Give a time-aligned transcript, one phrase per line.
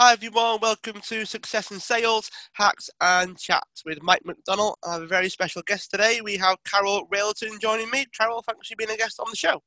[0.00, 4.76] Hi everyone, welcome to Success in Sales, Hacks and Chats with Mike McDonald.
[4.86, 6.20] I have a very special guest today.
[6.22, 8.06] We have Carole Railton joining me.
[8.16, 9.60] Carole, thanks for being a guest on the show.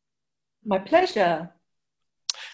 [0.64, 1.50] My pleasure.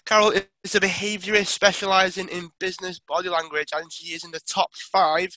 [0.04, 0.32] Carol
[0.64, 5.28] is a behaviourist specialising in business body language and she is in the top five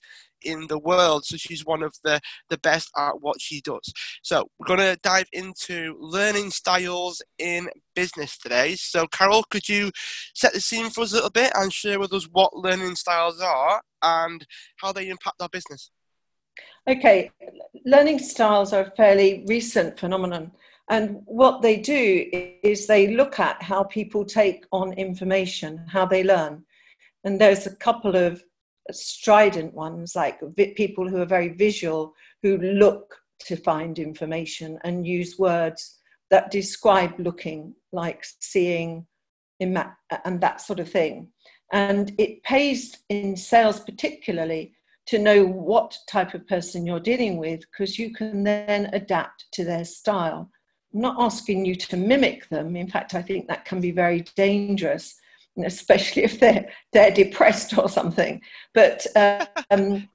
[0.44, 1.26] in the world.
[1.26, 2.20] So she's one of the,
[2.50, 3.92] the best at what she does.
[4.24, 8.76] So we're going to dive into learning styles in business today.
[8.76, 9.92] So, Carole, could you
[10.34, 13.42] set the scene for us a little bit and share with us what learning styles
[13.42, 14.46] are and
[14.78, 15.92] how they impact our business?
[16.88, 17.30] Okay,
[17.86, 20.52] learning styles are a fairly recent phenomenon.
[20.90, 22.28] And what they do
[22.64, 26.66] is they look at how people take on information, how they learn.
[27.24, 28.44] And there's a couple of
[28.92, 35.38] strident ones, like people who are very visual, who look to find information and use
[35.38, 36.00] words
[36.30, 39.06] that describe looking, like seeing,
[39.60, 39.76] and
[40.42, 41.28] that sort of thing.
[41.72, 44.74] And it pays in sales, particularly,
[45.08, 49.64] to know what type of person you're dealing with, because you can then adapt to
[49.64, 50.50] their style.
[50.94, 52.76] I'm not asking you to mimic them.
[52.76, 55.16] In fact, I think that can be very dangerous
[55.66, 58.42] especially if they're they're depressed or something.
[58.74, 59.06] But
[59.70, 60.08] um,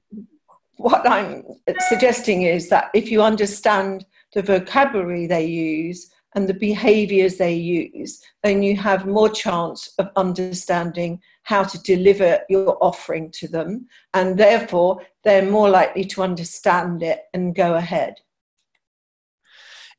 [0.77, 1.43] what I'm
[1.89, 8.21] suggesting is that if you understand the vocabulary they use and the behaviors they use,
[8.43, 14.37] then you have more chance of understanding how to deliver your offering to them, and
[14.37, 18.15] therefore they're more likely to understand it and go ahead.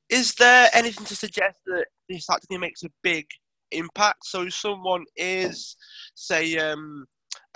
[0.08, 3.26] Is there anything to suggest that this actually makes a big
[3.70, 4.24] impact.
[4.24, 5.76] So someone is,
[6.14, 7.06] say, um,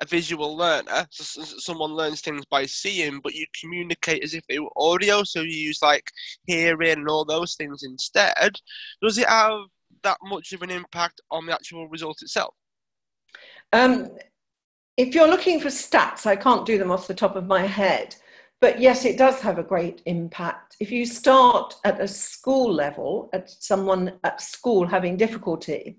[0.01, 4.59] a visual learner, so someone learns things by seeing, but you communicate as if they
[4.59, 6.11] were audio, so you use like
[6.45, 8.57] hearing and all those things instead.
[9.01, 9.61] Does it have
[10.03, 12.55] that much of an impact on the actual result itself?
[13.73, 14.11] Um,
[14.97, 18.17] if you're looking for stats, I can't do them off the top of my head,
[18.61, 20.77] but yes, it does have a great impact.
[20.81, 25.99] If you start at a school level, at someone at school having difficulty,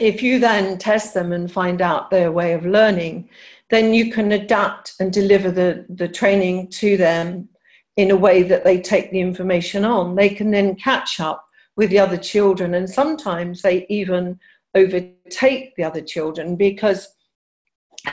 [0.00, 3.28] if you then test them and find out their way of learning,
[3.70, 7.48] then you can adapt and deliver the, the training to them
[7.96, 10.16] in a way that they take the information on.
[10.16, 11.46] They can then catch up
[11.76, 14.38] with the other children, and sometimes they even
[14.74, 17.08] overtake the other children because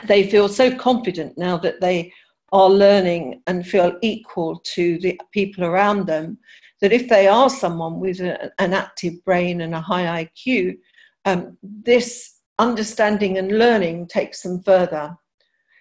[0.06, 2.12] they feel so confident now that they
[2.52, 6.38] are learning and feel equal to the people around them,
[6.80, 10.76] that if they are someone with a, an active brain and a high IQ,
[11.24, 15.16] um, this understanding and learning takes them further.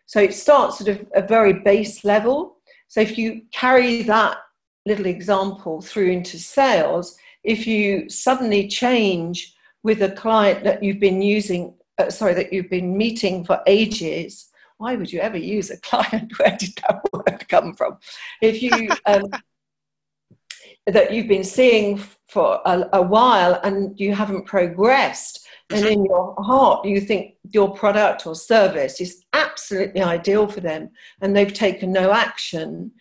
[0.06, 2.57] So it starts at a, a very base level.
[2.88, 4.38] So if you carry that
[4.85, 9.53] little example through into sales, if you suddenly change
[9.84, 14.50] with a client that you've been using, uh, sorry, that you've been meeting for ages,
[14.78, 16.38] why would you ever use a client?
[16.38, 17.97] Where did that word come from?
[18.41, 19.23] If you um,
[20.87, 21.97] that you've been seeing
[22.27, 25.93] for a, a while and you haven't progressed, and mm-hmm.
[25.93, 30.89] in your heart you think your product or service is absolutely ideal for them,
[31.21, 32.91] and they've taken no action,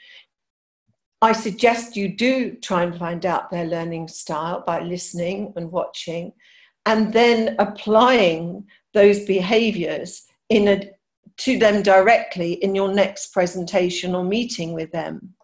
[1.23, 6.33] I suggest you do try and find out their learning style by listening and watching,
[6.87, 10.91] and then applying those behaviors in a
[11.37, 15.35] to them directly in your next presentation or meeting with them.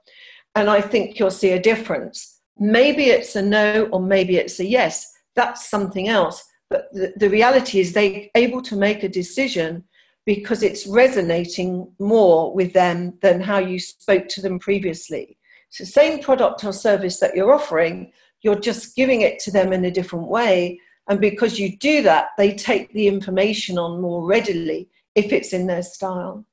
[0.56, 2.40] And I think you'll see a difference.
[2.58, 5.12] Maybe it's a no or maybe it's a yes.
[5.36, 6.42] That's something else.
[6.70, 9.84] But the, the reality is they're able to make a decision
[10.24, 15.38] because it's resonating more with them than how you spoke to them previously.
[15.68, 18.12] It's the same product or service that you're offering,
[18.42, 20.80] you're just giving it to them in a different way.
[21.08, 25.66] And because you do that, they take the information on more readily if it's in
[25.66, 26.44] their style.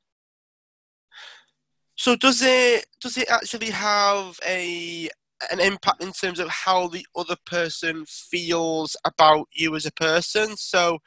[2.04, 5.08] So does it does it actually have a
[5.50, 10.58] an impact in terms of how the other person feels about you as a person?
[10.58, 10.98] So,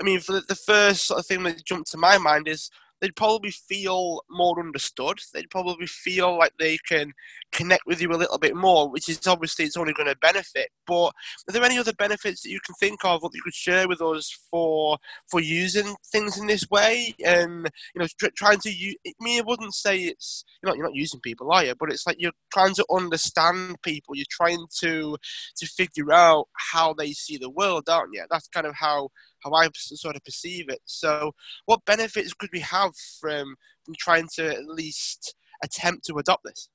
[0.00, 3.16] I mean, for the first sort of thing that jumped to my mind is they'd
[3.16, 5.20] probably feel more understood.
[5.32, 7.12] They'd probably feel like they can
[7.52, 10.70] connect with you a little bit more, which is obviously it's only going to benefit.
[10.86, 11.12] But
[11.48, 14.00] are there any other benefits that you can think of that you could share with
[14.00, 14.98] us for
[15.30, 18.96] for using things in this way and you know tr- trying to use?
[19.20, 21.74] Mean, I wouldn't say it's you're not you're not using people, are you?
[21.78, 24.14] But it's like you're trying to understand people.
[24.14, 25.16] You're trying to
[25.56, 28.24] to figure out how they see the world, aren't you?
[28.30, 29.10] That's kind of how
[29.42, 30.80] how I sort of perceive it.
[30.84, 31.32] So,
[31.66, 33.54] what benefits could we have from,
[33.84, 36.68] from trying to at least attempt to adopt this?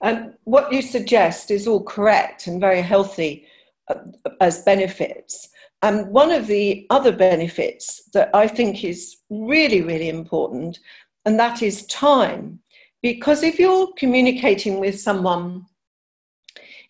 [0.00, 3.46] Um, what you suggest is all correct and very healthy
[3.88, 3.94] uh,
[4.40, 5.48] as benefits.
[5.82, 10.78] And one of the other benefits that I think is really, really important,
[11.24, 12.60] and that is time.
[13.02, 15.66] Because if you're communicating with someone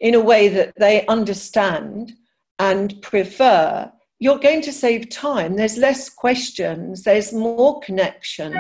[0.01, 2.13] in a way that they understand
[2.59, 3.91] and prefer,
[4.23, 5.57] you're going to save time.
[5.57, 8.55] There's less questions, there's more connection.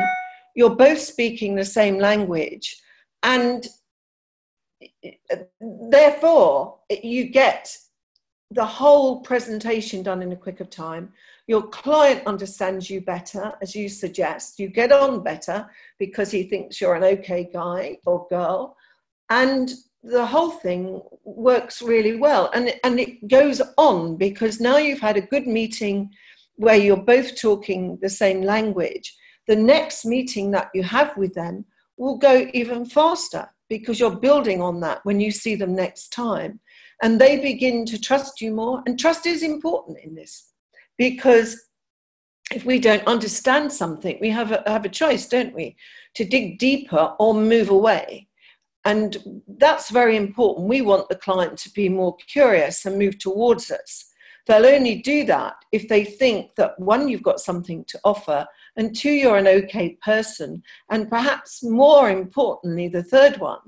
[0.56, 2.82] You're both speaking the same language.
[3.22, 3.64] And
[5.60, 7.76] therefore, you get
[8.50, 11.12] the whole presentation done in a quicker time.
[11.46, 14.58] Your client understands you better, as you suggest.
[14.58, 18.76] You get on better because he thinks you're an okay guy or girl.
[19.30, 19.72] And
[20.02, 22.50] the whole thing works really well.
[22.54, 26.10] And, and it goes on because now you've had a good meeting
[26.56, 29.16] where you're both talking the same language.
[29.48, 31.64] The next meeting that you have with them
[31.96, 36.60] will go even faster because you're building on that when you see them next time.
[37.02, 38.82] And they begin to trust you more.
[38.86, 40.52] And trust is important in this
[40.98, 41.68] because
[42.52, 45.76] if we don't understand something, we have a, have a choice, don't we,
[46.14, 48.28] to dig deeper or move away.
[48.84, 50.68] And that's very important.
[50.68, 54.08] We want the client to be more curious and move towards us.
[54.46, 58.44] They'll only do that if they think that one, you've got something to offer,
[58.76, 60.62] and two, you're an okay person.
[60.90, 63.60] And perhaps more importantly, the third one,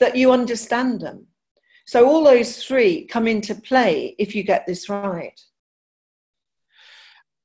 [0.00, 1.26] that you understand them.
[1.84, 5.38] So all those three come into play if you get this right.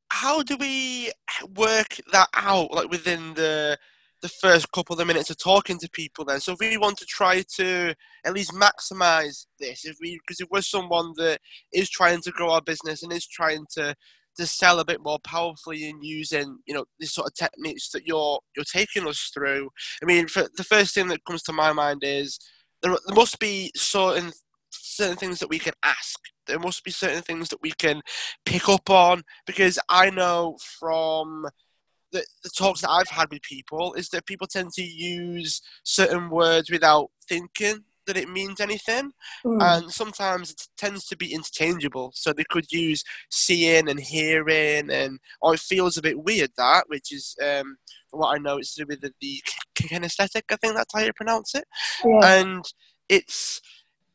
[0.10, 1.12] How do we
[1.56, 3.78] work that out, like within the
[4.22, 6.40] the first couple of minutes of talking to people then.
[6.40, 7.94] So if we want to try to
[8.26, 11.40] at least maximize this if we because if we're someone that
[11.74, 13.96] is trying to grow our business and is trying to
[14.38, 18.06] to sell a bit more powerfully and using you know these sort of techniques that
[18.06, 19.68] you're you're taking us through
[20.04, 22.38] i mean for, the first thing that comes to my mind is
[22.84, 24.32] there, there must be certain
[24.72, 26.20] certain things that we can ask.
[26.46, 28.02] There must be certain things that we can
[28.46, 31.46] pick up on because i know from
[32.12, 36.30] the, the talks that I've had with people is that people tend to use certain
[36.30, 39.12] words without thinking that it means anything,
[39.46, 39.62] mm.
[39.62, 42.12] and sometimes it tends to be interchangeable.
[42.16, 46.86] So they could use seeing and hearing, and or it feels a bit weird that,
[46.88, 47.76] which is um,
[48.10, 49.44] from what I know, it's to do with the, the
[49.78, 50.44] kinesthetic.
[50.50, 51.66] I think that's how you pronounce it,
[52.04, 52.40] yeah.
[52.40, 52.66] and
[53.10, 53.62] it's.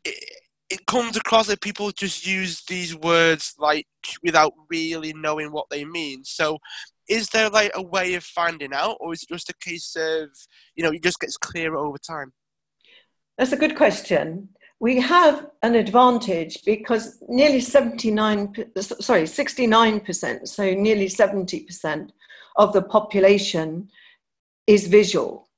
[0.05, 0.39] It,
[0.71, 3.87] it comes across that people just use these words like
[4.23, 6.25] without really knowing what they mean.
[6.25, 6.59] So
[7.09, 10.29] is there like a way of finding out, or is it just a case of
[10.75, 12.33] you know it just gets clearer over time?
[13.39, 14.49] That's a good question.
[14.81, 22.11] We have an advantage because nearly 79, sorry, 69%, so nearly 70%
[22.57, 23.89] of the population
[24.67, 25.49] is visual.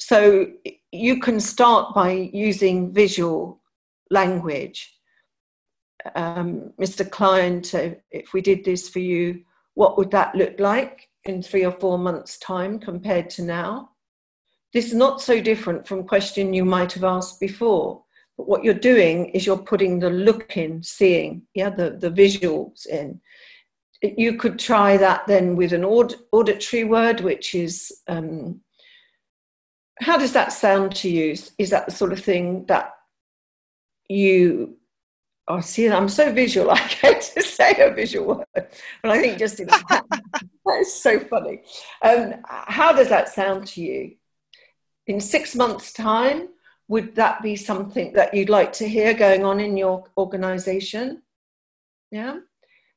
[0.00, 0.48] So
[0.90, 3.60] you can start by using visual
[4.10, 4.92] language.
[6.14, 7.08] Um, Mr.
[7.08, 9.42] Client, if we did this for you,
[9.76, 13.90] what would that look like in three or four months' time compared to now?
[14.72, 18.02] This is not so different from question you might have asked before.
[18.38, 22.86] But what you're doing is you're putting the look in, seeing, yeah, the, the visuals
[22.86, 23.20] in.
[24.02, 28.60] You could try that then with an aud- auditory word, which is um,
[30.00, 31.36] how does that sound to you?
[31.58, 32.92] Is that the sort of thing that
[34.08, 34.78] you
[35.48, 36.70] Oh, see, I'm so visual.
[36.72, 38.68] I get to say a visual word,
[39.02, 41.62] and I think just that is so funny.
[42.02, 44.16] Um, how does that sound to you?
[45.06, 46.48] In six months' time,
[46.88, 51.22] would that be something that you'd like to hear going on in your organisation?
[52.10, 52.38] Yeah.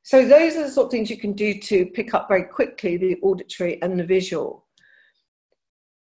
[0.02, 2.96] So those are the sort of things you can do to pick up very quickly
[2.96, 4.66] the auditory and the visual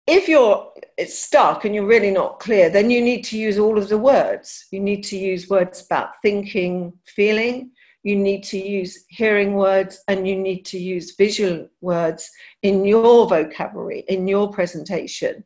[0.06, 3.78] if you're it's stuck and you're really not clear, then you need to use all
[3.78, 4.66] of the words.
[4.70, 7.70] You need to use words about thinking, feeling.
[8.02, 12.28] You need to use hearing words and you need to use visual words
[12.62, 15.44] in your vocabulary, in your presentation.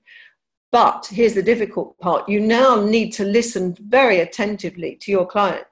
[0.73, 5.67] But here's the difficult part you now need to listen very attentively to your client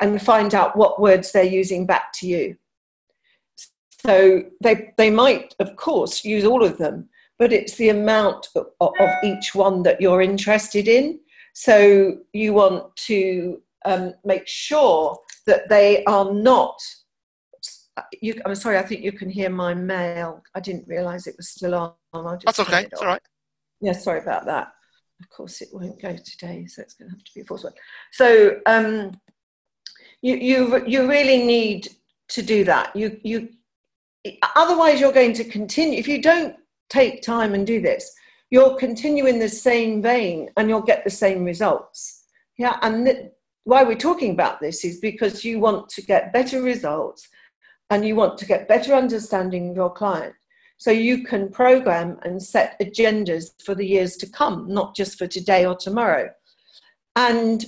[0.00, 2.56] and find out what words they're using back to you.
[4.04, 7.08] So they, they might, of course, use all of them,
[7.42, 11.18] but it's the amount of, of each one that you're interested in.
[11.54, 15.18] So you want to um, make sure
[15.48, 16.80] that they are not.
[18.20, 20.40] You, I'm sorry, I think you can hear my mail.
[20.54, 22.38] I didn't realise it was still on.
[22.44, 22.84] That's okay.
[22.84, 23.20] It's all right.
[23.80, 24.68] Yeah, sorry about that.
[25.20, 27.64] Of course, it won't go today, so it's going to have to be a forced
[27.64, 27.72] one.
[28.12, 29.20] So um,
[30.20, 31.88] you you you really need
[32.28, 32.94] to do that.
[32.94, 33.48] You you
[34.54, 36.54] otherwise you're going to continue if you don't
[36.92, 38.12] take time and do this,
[38.50, 42.24] you'll continue in the same vein and you'll get the same results.
[42.58, 43.30] Yeah, and th-
[43.64, 47.28] why we're talking about this is because you want to get better results
[47.90, 50.34] and you want to get better understanding of your client.
[50.76, 55.28] So you can program and set agendas for the years to come, not just for
[55.28, 56.30] today or tomorrow.
[57.14, 57.64] And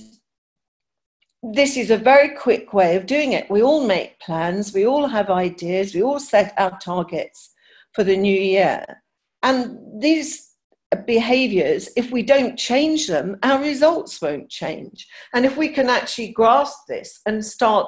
[1.41, 3.49] this is a very quick way of doing it.
[3.49, 7.53] We all make plans, we all have ideas, we all set our targets
[7.93, 8.83] for the new year.
[9.43, 10.51] And these
[11.05, 15.07] behaviors, if we don't change them, our results won't change.
[15.33, 17.87] And if we can actually grasp this and start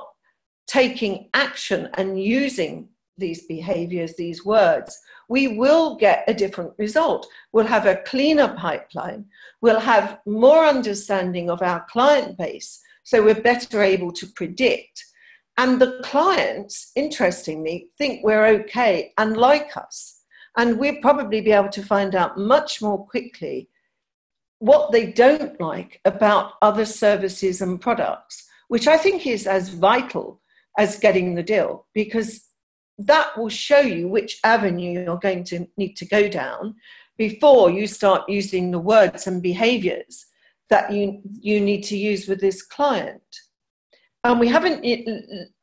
[0.67, 4.99] taking action and using these behaviors, these words,
[5.29, 7.27] we will get a different result.
[7.51, 9.25] We'll have a cleaner pipeline.
[9.61, 12.79] We'll have more understanding of our client base.
[13.03, 15.03] So we're better able to predict.
[15.57, 20.16] And the clients, interestingly, think we're okay and like us.
[20.57, 23.69] And we'll probably be able to find out much more quickly
[24.59, 30.41] what they don't like about other services and products, which I think is as vital
[30.77, 32.43] as getting the deal because
[32.99, 36.75] that will show you which avenue you're going to need to go down
[37.17, 40.27] before you start using the words and behaviors
[40.69, 43.21] that you, you need to use with this client.
[44.23, 44.85] And we haven't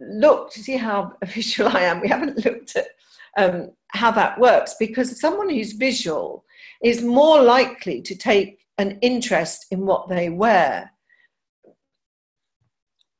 [0.01, 2.89] looked, see how official I am, we haven't looked at
[3.37, 6.45] um, how that works because someone who's visual
[6.83, 10.91] is more likely to take an interest in what they wear.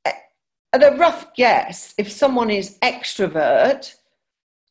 [0.05, 3.95] At a rough guess, if someone is extrovert,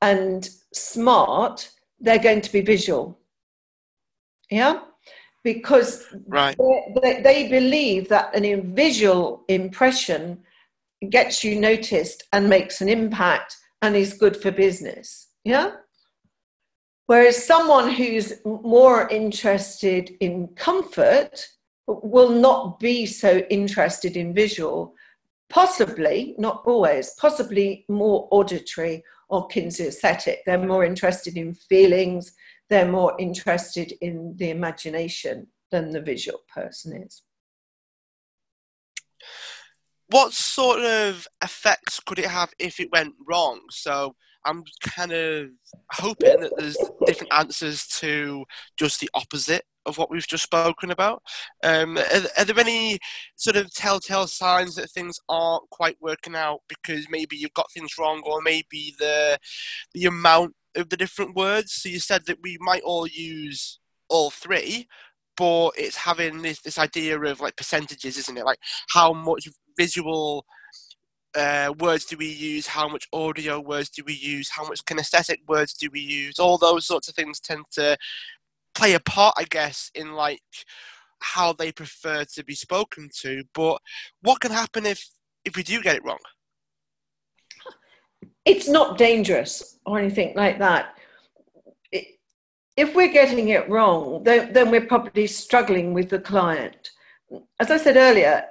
[0.04, 1.72] and smart,
[2.02, 3.18] they're going to be visual.
[4.52, 4.82] Yeah?
[5.46, 6.58] Because right.
[7.02, 10.40] they, they believe that an visual impression
[11.10, 15.23] gets you noticed and makes an impact and is good for business.
[15.44, 15.72] Yeah?
[17.06, 21.48] Whereas someone who's more interested in comfort
[21.86, 24.96] will not be so interested in visual,
[25.50, 30.38] possibly, not always, possibly more auditory or kinesthetic.
[30.46, 32.34] They're more interested in feelings,
[32.70, 37.22] they're more interested in the imagination than the visual person is.
[40.08, 43.62] What sort of effects could it have if it went wrong?
[43.72, 45.50] So I'm kind of
[45.92, 48.46] hoping that there's different answers to
[48.78, 51.22] just the opposite of what we've just spoken about.
[51.64, 53.00] Um, are, are, there any
[53.36, 57.98] sort of telltale signs that things aren't quite working out because maybe you've got things
[58.00, 59.38] wrong, or maybe the
[59.94, 61.74] the amount of the different words?
[61.74, 64.88] So you said that we might all use all three,
[65.36, 68.46] but it's having this this idea of like percentages, isn't it?
[68.46, 68.60] Like
[68.90, 69.48] how much
[69.78, 70.46] visual
[71.36, 72.68] uh, words do we use?
[72.68, 74.50] How much audio words do we use?
[74.50, 76.40] How much kinesthetic words do we use?
[76.40, 77.98] All those sorts of things tend to
[78.76, 80.42] play a part, I guess, in like
[81.20, 83.44] how they prefer to be spoken to.
[83.54, 83.80] But
[84.22, 85.08] what can happen if
[85.46, 86.20] if we do get it wrong?
[88.46, 90.96] It's not dangerous or anything like that.
[92.76, 96.90] if we're getting it wrong, then, then we're probably struggling with the client.
[97.60, 98.46] As I said earlier,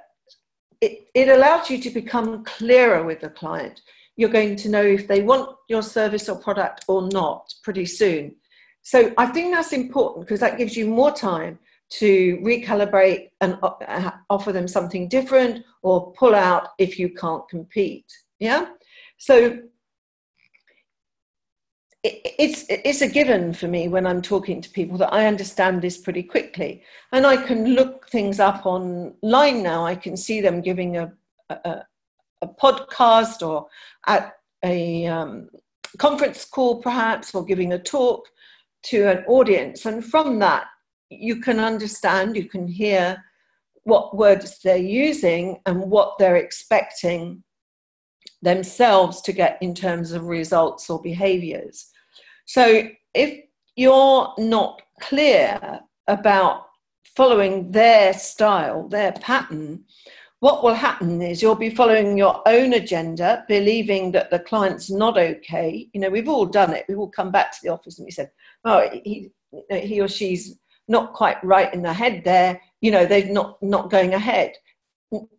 [0.83, 3.81] it, it allows you to become clearer with the client.
[4.17, 8.35] You're going to know if they want your service or product or not pretty soon.
[8.81, 11.57] So I think that's important because that gives you more time
[12.01, 18.11] to recalibrate and uh, offer them something different or pull out if you can't compete.
[18.39, 18.65] Yeah.
[19.17, 19.59] So
[22.03, 25.97] it's it's a given for me when I'm talking to people that I understand this
[25.97, 29.85] pretty quickly, and I can look things up online now.
[29.85, 31.13] I can see them giving a
[31.49, 31.83] a,
[32.41, 33.67] a podcast or
[34.05, 34.33] at
[34.63, 35.49] a um,
[35.97, 38.27] conference call, perhaps, or giving a talk,
[38.83, 39.85] to an audience.
[39.85, 40.65] And from that,
[41.09, 43.23] you can understand, you can hear
[43.83, 47.43] what words they're using and what they're expecting
[48.41, 51.89] themselves to get in terms of results or behaviors.
[52.45, 53.45] So if
[53.75, 56.67] you're not clear about
[57.15, 59.83] following their style, their pattern,
[60.39, 65.17] what will happen is you'll be following your own agenda, believing that the client's not
[65.17, 65.87] okay.
[65.93, 66.83] You know, we've all done it.
[66.89, 68.29] We've all come back to the office and we said,
[68.65, 69.31] oh, he,
[69.71, 70.59] he or she's
[70.89, 72.59] not quite right in the head there.
[72.81, 74.51] You know, they're not, not going ahead.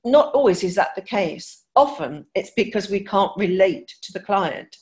[0.06, 1.64] Not always is that the case.
[1.76, 4.74] Often it's because we can't relate to the client.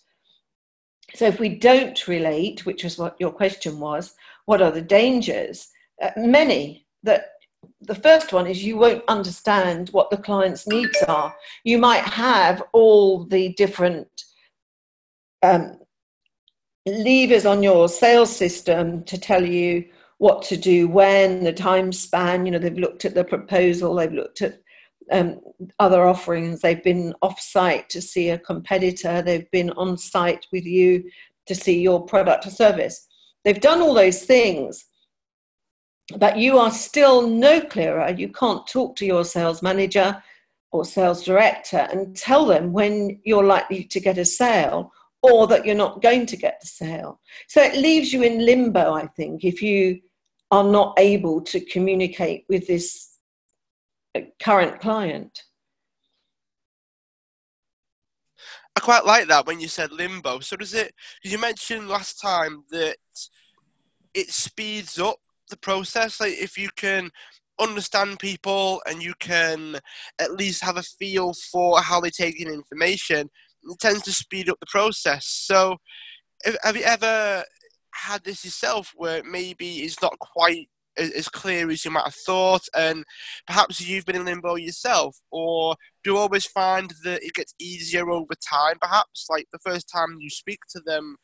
[1.14, 4.14] So if we don't relate, which was what your question was,
[4.46, 5.68] what are the dangers?
[6.00, 7.32] Uh, many that
[7.80, 11.34] the first one is you won't understand what the client's needs are.
[11.64, 14.08] You might have all the different
[15.42, 15.78] um,
[16.86, 19.84] levers on your sales system to tell you
[20.18, 22.46] what to do when, the time span.
[22.46, 24.61] You know, they've looked at the proposal, they've looked at
[25.10, 25.40] um,
[25.78, 26.60] other offerings.
[26.60, 29.22] They've been off site to see a competitor.
[29.22, 31.04] They've been on site with you
[31.46, 33.08] to see your product or service.
[33.44, 34.86] They've done all those things,
[36.16, 38.10] but you are still no clearer.
[38.10, 40.22] You can't talk to your sales manager
[40.70, 44.92] or sales director and tell them when you're likely to get a sale
[45.22, 47.20] or that you're not going to get the sale.
[47.48, 50.00] So it leaves you in limbo, I think, if you
[50.50, 53.11] are not able to communicate with this
[54.40, 55.42] current client.
[58.76, 60.40] I quite like that when you said limbo.
[60.40, 60.94] So does it?
[61.22, 62.96] You mentioned last time that
[64.14, 65.16] it speeds up
[65.50, 66.20] the process.
[66.20, 67.10] Like if you can
[67.60, 69.78] understand people and you can
[70.18, 73.28] at least have a feel for how they take in information,
[73.62, 75.26] it tends to speed up the process.
[75.26, 75.76] So,
[76.62, 77.44] have you ever
[77.94, 82.62] had this yourself where maybe it's not quite as clear as you might have thought,
[82.76, 83.04] and
[83.46, 88.10] perhaps you've been in limbo yourself, or do you always find that it gets easier
[88.10, 88.76] over time?
[88.80, 91.16] Perhaps, like the first time you speak to them,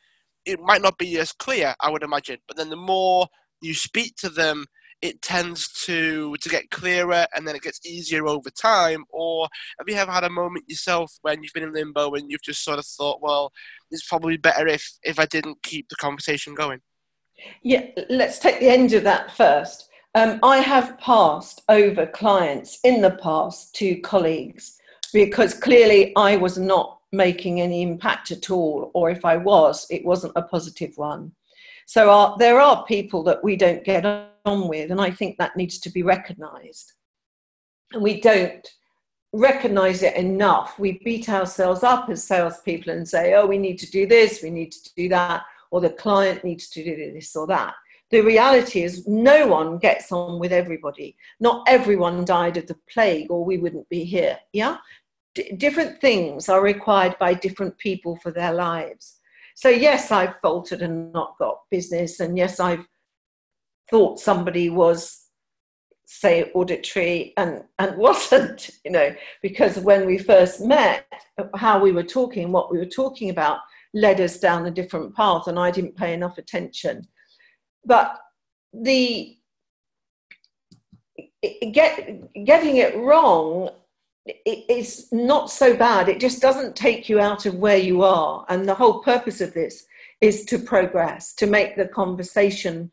[0.45, 3.27] it might not be as clear, I would imagine, but then the more
[3.61, 4.67] you speak to them,
[5.01, 9.49] it tends to to get clearer and then it gets easier over time or
[9.79, 12.65] have you ever had a moment yourself when you've been in limbo and you've just
[12.65, 13.53] sort of thought well
[13.91, 16.81] it's probably better if if i didn't keep the conversation going
[17.63, 23.01] yeah let's take the end of that first um, i have passed over clients in
[23.01, 24.79] the past to colleagues
[25.13, 30.05] because clearly i was not making any impact at all or if i was it
[30.05, 31.33] wasn't a positive one
[31.89, 35.57] so our, there are people that we don't get on with, and I think that
[35.57, 36.93] needs to be recognised.
[37.95, 38.69] And we don't
[39.33, 40.79] recognise it enough.
[40.79, 44.51] We beat ourselves up as salespeople and say, oh, we need to do this, we
[44.51, 47.75] need to do that, or the client needs to do this or that.
[48.11, 51.17] The reality is, no one gets on with everybody.
[51.41, 54.39] Not everyone died of the plague, or we wouldn't be here.
[54.53, 54.79] Yeah?
[55.35, 59.19] D- different things are required by different people for their lives.
[59.55, 62.21] So, yes, I've faltered and not got business.
[62.21, 62.87] And yes, I've
[63.91, 65.27] thought somebody was,
[66.07, 71.07] say, auditory and, and wasn't, you know, because when we first met,
[71.57, 73.59] how we were talking, what we were talking about,
[73.99, 77.07] led us down a different path, and I didn't pay enough attention.
[77.85, 78.19] But
[78.73, 79.37] the
[81.73, 83.71] get, getting it wrong
[84.45, 86.09] it's not so bad.
[86.09, 88.45] It just doesn't take you out of where you are.
[88.49, 89.87] And the whole purpose of this
[90.21, 92.91] is to progress, to make the conversation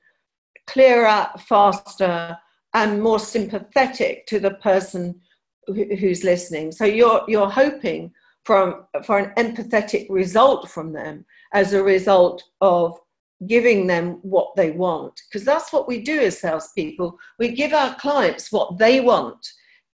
[0.68, 2.38] clearer, faster,
[2.74, 5.20] and more sympathetic to the person
[5.68, 6.72] who's listening.
[6.72, 8.12] So you're you're hoping
[8.45, 12.97] for for an empathetic result from them as a result of
[13.47, 17.17] giving them what they want, because that's what we do as salespeople.
[17.38, 19.45] We give our clients what they want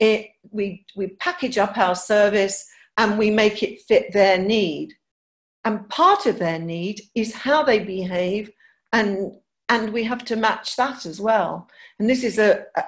[0.01, 4.93] it, we, we package up our service and we make it fit their need.
[5.63, 8.51] And part of their need is how they behave,
[8.91, 9.35] and,
[9.69, 11.69] and we have to match that as well.
[11.99, 12.83] And this is a, a,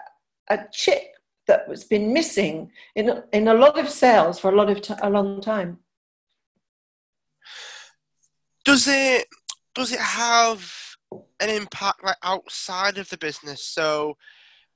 [0.50, 1.04] a chip
[1.48, 4.94] that has been missing in, in a lot of sales for a lot of t-
[5.02, 5.80] a long time.
[8.66, 9.28] Does it
[9.76, 10.72] does it have
[11.40, 13.64] an impact like outside of the business?
[13.64, 14.16] So,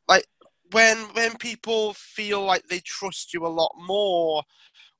[0.07, 0.25] like
[0.71, 4.43] when when people feel like they trust you a lot more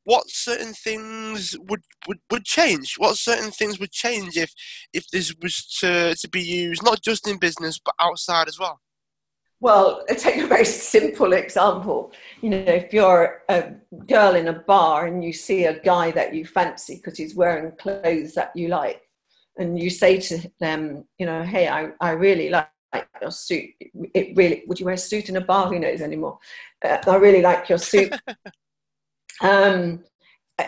[0.03, 4.53] what certain things would, would, would change what certain things would change if
[4.93, 8.79] if this was to, to be used not just in business but outside as well
[9.59, 13.71] well I take a very simple example you know if you're a
[14.07, 17.71] girl in a bar and you see a guy that you fancy because he's wearing
[17.77, 19.01] clothes that you like
[19.57, 23.69] and you say to them you know hey i, I really like like your suit.
[24.13, 25.67] It really would you wear a suit in a bar?
[25.67, 26.39] Who knows anymore?
[26.83, 28.13] Uh, I really like your suit.
[29.41, 30.03] um,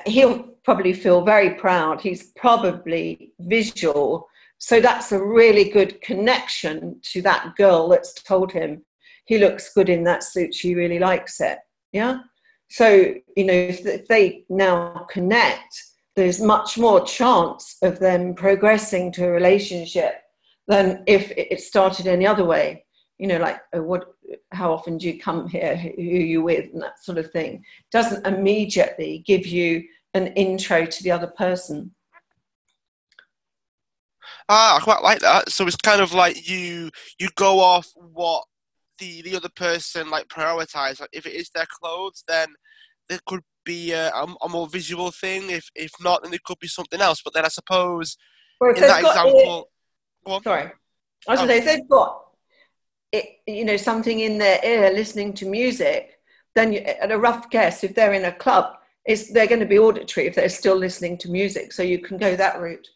[0.06, 2.02] he'll probably feel very proud.
[2.02, 4.28] He's probably visual,
[4.60, 8.84] so that's a really good connection to that girl that's told him
[9.26, 10.54] he looks good in that suit.
[10.54, 11.60] She really likes it.
[11.94, 12.20] Yeah.
[12.70, 15.84] So you know if, they now connect,
[16.16, 20.16] there's much more chance of them progressing to a relationship
[20.68, 22.86] than if it started any other way.
[23.18, 24.14] You know, like oh, what,
[24.52, 25.76] how often do you come here?
[25.76, 27.64] Who are you with, and that sort of thing.
[27.92, 31.92] Doesn't immediately give you an intro to the other person.
[34.50, 35.50] Ah, I quite like that.
[35.52, 38.44] So it's kind of like you you go off what
[38.98, 41.00] the the other person like prioritize.
[41.00, 42.48] Like if it is their clothes, then
[43.08, 45.50] there could be a, a, a more visual thing.
[45.52, 47.22] If if not, then it could be something else.
[47.24, 48.18] But then I suppose
[48.76, 49.70] in that example.
[50.44, 50.72] Sorry.
[51.28, 52.26] I was going to say, if they've got,
[53.12, 56.20] it, you know, something in their ear listening to music,
[56.56, 58.76] then you, at a rough guess, if they're in a club,
[59.08, 61.74] is they're going to be auditory if they're still listening to music.
[61.74, 62.88] So you can go that route.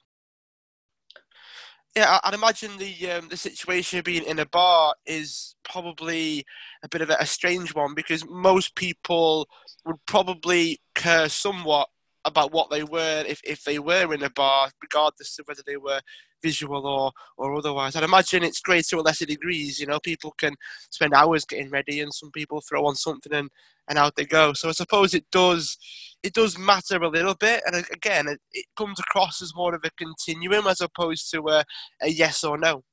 [1.96, 6.44] Yeah, I'd imagine the um, the situation of being in a bar is probably
[6.82, 9.48] a bit of a, strange one because most people
[9.86, 11.90] would probably care somewhat
[12.26, 15.78] about what they were if, if they were in a bar, regardless of whether they
[15.78, 16.02] were
[16.44, 17.96] visual or, or otherwise.
[17.96, 19.80] I'd imagine it's great to a lesser degrees.
[19.80, 20.54] You know, people can
[20.92, 23.50] spend hours getting ready, and some people throw on something and,
[23.90, 24.54] and out they go.
[24.54, 25.78] So I suppose it does
[26.24, 29.82] it does matter a little bit, and again, it, it comes across as more of
[29.84, 31.64] a continuum as opposed to a,
[32.02, 32.84] a yes or no.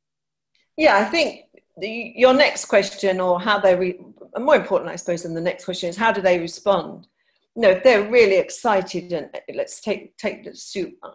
[0.77, 1.43] Yeah, I think
[1.77, 4.01] the, your next question, or how they, re-
[4.39, 7.07] more important, I suppose, than the next question is how do they respond?
[7.55, 11.11] You know, if they're really excited and let's take take the suit uh,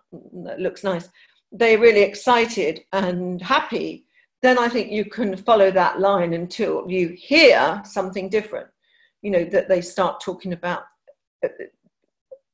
[0.46, 1.10] that looks nice,
[1.58, 4.06] they're really excited and happy,
[4.42, 8.68] then I think you can follow that line until you hear something different.
[9.22, 10.84] You know, that they start talking about
[11.44, 11.48] uh,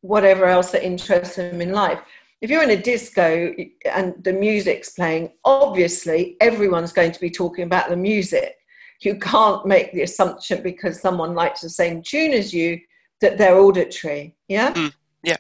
[0.02, 2.00] whatever else that interests them in life.
[2.40, 3.54] If you're in a disco
[3.86, 8.56] and the music's playing, obviously everyone's going to be talking about the music.
[9.02, 12.80] You can't make the assumption because someone likes the same tune as you
[13.20, 14.36] that they're auditory.
[14.48, 14.74] Yeah?
[14.74, 15.38] Mm, yeah.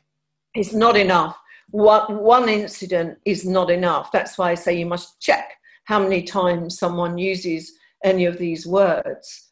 [0.54, 1.41] It's not enough.
[1.72, 4.12] One, one incident is not enough.
[4.12, 5.56] That's why I say you must check
[5.86, 9.50] how many times someone uses any of these words.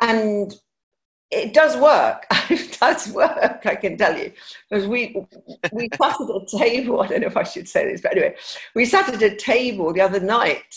[0.00, 0.54] And
[1.30, 2.26] it does work.
[2.50, 4.32] it does work, I can tell you.
[4.68, 5.16] Because we
[5.72, 8.34] we sat at a table, I don't know if I should say this, but anyway,
[8.74, 10.74] we sat at a table the other night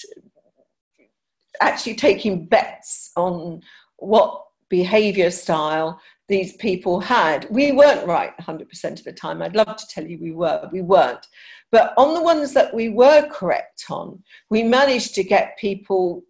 [1.62, 3.62] actually taking bets on
[3.98, 7.48] what behavior style these people had.
[7.50, 9.42] We weren't right 100% of the time.
[9.42, 11.26] I'd love to tell you we were, we weren't.
[11.72, 16.24] But on the ones that we were correct on, we managed to get people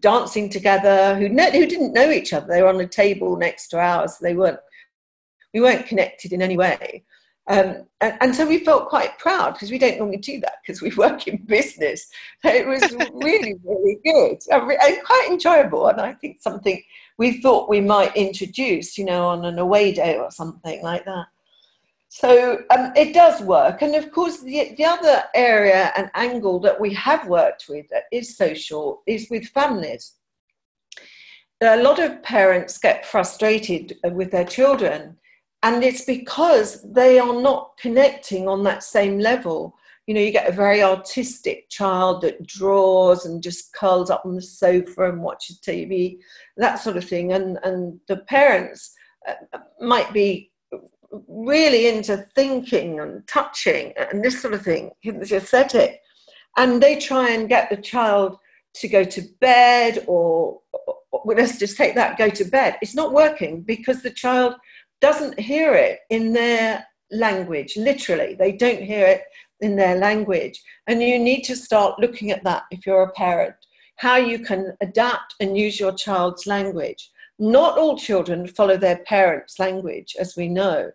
[0.00, 2.46] dancing together who, who didn't know each other.
[2.46, 4.16] They were on a table next to ours.
[4.20, 4.60] They weren't,
[5.52, 7.04] we weren't connected in any way.
[7.48, 10.82] Um, and, and, so we felt quite proud because we don't normally do that because
[10.82, 12.08] we work in business.
[12.42, 12.82] So it was
[13.12, 15.86] really, really good and quite enjoyable.
[15.86, 16.82] And I think something
[17.18, 21.26] we thought we might introduce, you know, on an away day or something like that.
[22.08, 23.82] So um, it does work.
[23.82, 28.04] And of course, the, the other area and angle that we have worked with that
[28.10, 30.14] is social is with families.
[31.60, 35.16] A lot of parents get frustrated with their children,
[35.66, 39.76] and it's because they are not connecting on that same level.
[40.06, 44.36] You know, you get a very artistic child that draws and just curls up on
[44.36, 46.18] the sofa and watches TV,
[46.56, 47.32] that sort of thing.
[47.32, 48.94] And, and the parents
[49.26, 50.52] uh, might be
[51.26, 56.00] really into thinking and touching and this sort of thing, the aesthetic.
[56.56, 58.38] And they try and get the child
[58.74, 62.76] to go to bed or, or well, let's just take that, go to bed.
[62.80, 64.54] It's not working because the child
[65.00, 68.34] doesn't hear it in their language, literally.
[68.34, 69.22] They don't hear it
[69.60, 70.62] in their language.
[70.86, 73.54] And you need to start looking at that if you're a parent,
[73.96, 77.10] how you can adapt and use your child's language.
[77.38, 80.90] Not all children follow their parents' language, as we know.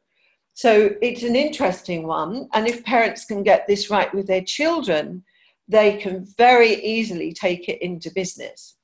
[0.54, 2.50] So it's an interesting one.
[2.54, 5.24] And if parents can get this right with their children,
[5.68, 8.76] they can very easily take it into business.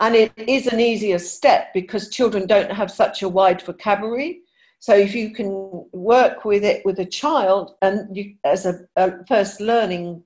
[0.00, 4.42] And it is an easier step because children don't have such a wide vocabulary.
[4.78, 9.24] So if you can work with it with a child and you, as a, a
[9.26, 10.22] first learning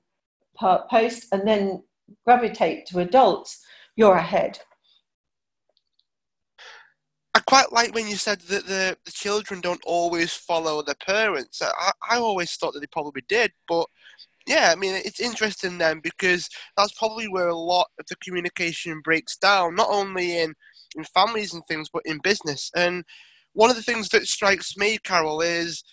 [0.55, 1.83] part post and then
[2.25, 3.63] gravitate to adults,
[3.95, 4.59] you're ahead.
[7.33, 11.61] I quite like when you said that the, the children don't always follow their parents.
[11.61, 13.87] I, I always thought that they probably did, but
[14.51, 18.99] yeah, I mean, it's interesting then because that's probably where a lot of the communication
[19.01, 20.53] breaks down, not only in,
[20.97, 22.69] in families and things, but in business.
[22.75, 23.05] And
[23.53, 25.85] one of the things that strikes me, Carole, is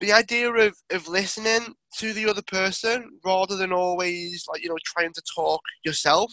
[0.00, 4.76] the idea of, of listening to the other person rather than always, like, you know,
[4.84, 6.30] trying to talk yourself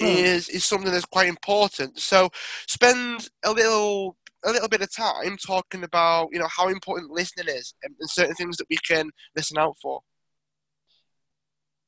[0.00, 0.06] mm.
[0.06, 1.98] is is something that's quite important.
[1.98, 2.30] So
[2.66, 7.54] spend a little a little bit of time talking about you know how important listening
[7.54, 10.00] is and, and certain things that we can listen out for.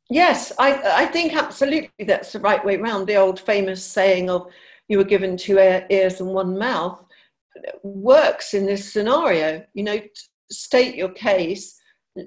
[0.08, 3.06] Yes, I I think absolutely that's the right way around.
[3.06, 4.46] The old famous saying of
[4.88, 7.02] "you were given two ears and one mouth"
[7.82, 9.64] works in this scenario.
[9.74, 10.00] You know,
[10.50, 11.80] state your case,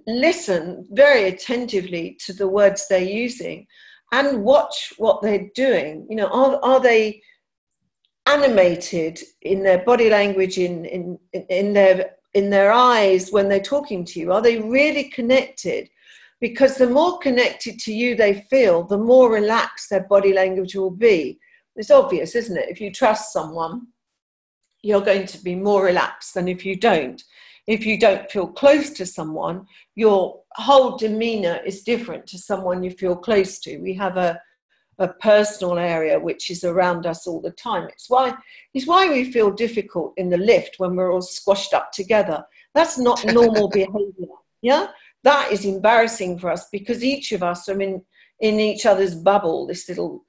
[0.07, 3.65] listen very attentively to the words they're using,
[4.11, 6.05] and watch what they're doing.
[6.09, 7.21] You know, are, are they
[8.25, 14.05] animated in their body language, in, in, in, their, in their eyes when they're talking
[14.05, 14.31] to you?
[14.31, 15.89] Are they really connected?
[16.41, 20.91] Because the more connected to you they feel, the more relaxed their body language will
[20.91, 21.39] be.
[21.75, 22.69] It's obvious, isn't it?
[22.69, 23.87] If you trust someone,
[24.81, 27.21] you're going to be more relaxed than if you don't.
[27.67, 32.91] If you don't feel close to someone, your whole demeanor is different to someone you
[32.91, 33.77] feel close to.
[33.77, 34.41] We have a,
[34.97, 37.87] a personal area which is around us all the time.
[37.89, 38.33] It's why,
[38.73, 42.43] it's why we feel difficult in the lift when we're all squashed up together.
[42.73, 44.27] That's not normal behavior.
[44.61, 44.87] Yeah?
[45.23, 48.03] That is embarrassing for us because each of us are in,
[48.39, 50.23] in each other's bubble, this little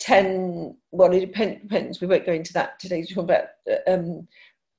[0.00, 2.00] 10 well it depends.
[2.00, 2.98] We won't go into that today.
[2.98, 3.44] We're talking about
[3.86, 4.28] um,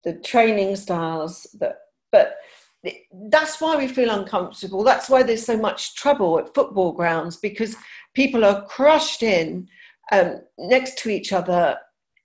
[0.04, 1.80] the training styles that
[2.12, 2.38] but
[3.30, 4.84] that's why we feel uncomfortable.
[4.84, 7.76] That's why there's so much trouble at football grounds because
[8.14, 9.68] people are crushed in
[10.12, 11.78] um, next to each other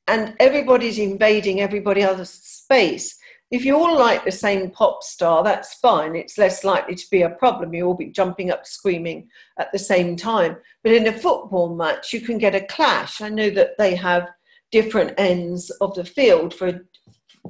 [0.07, 3.19] and everybody's invading everybody else's space
[3.53, 6.17] if you all like the same pop star, that's fine.
[6.17, 7.75] It's less likely to be a problem.
[7.75, 10.57] You'll all be jumping up, screaming at the same time.
[10.83, 13.21] But in a football match, you can get a clash.
[13.21, 14.31] I know that they have
[14.71, 16.81] different ends of the field for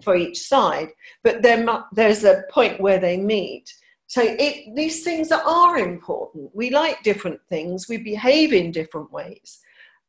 [0.03, 0.89] for each side,
[1.23, 3.71] but there, there's a point where they meet.
[4.07, 6.51] So it, these things are important.
[6.55, 7.89] We like different things.
[7.89, 9.61] We behave in different ways.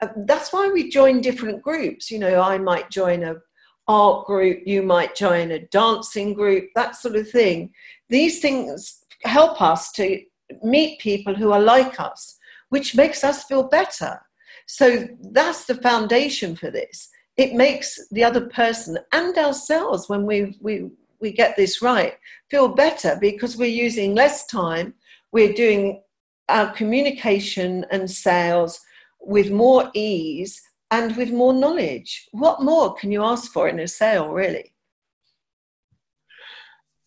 [0.01, 2.09] Uh, that's why we join different groups.
[2.09, 3.35] You know, I might join a
[3.87, 7.71] art group, you might join a dancing group, that sort of thing.
[8.09, 10.21] These things help us to
[10.63, 12.37] meet people who are like us,
[12.69, 14.21] which makes us feel better.
[14.65, 17.09] So that's the foundation for this.
[17.37, 22.13] It makes the other person and ourselves, when we, we, we get this right,
[22.49, 24.93] feel better because we're using less time,
[25.31, 26.01] we're doing
[26.49, 28.79] our communication and sales
[29.19, 30.61] with more ease
[30.93, 32.27] and with more knowledge.
[32.31, 34.75] What more can you ask for in a sale, really?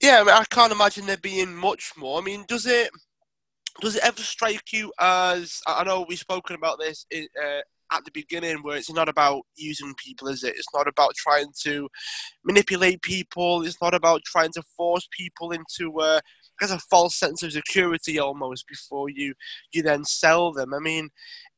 [0.03, 2.21] Yeah, I, mean, I can't imagine there being much more.
[2.21, 2.91] I mean, does it
[3.81, 7.61] does it ever strike you as I know we've spoken about this uh,
[7.93, 10.57] at the beginning, where it's not about using people, is it?
[10.57, 11.89] It's not about trying to
[12.45, 13.65] manipulate people.
[13.65, 16.21] It's not about trying to force people into uh,
[16.61, 19.35] a false sense of security almost before you
[19.73, 20.75] you then sell them.
[20.75, 21.11] I mean,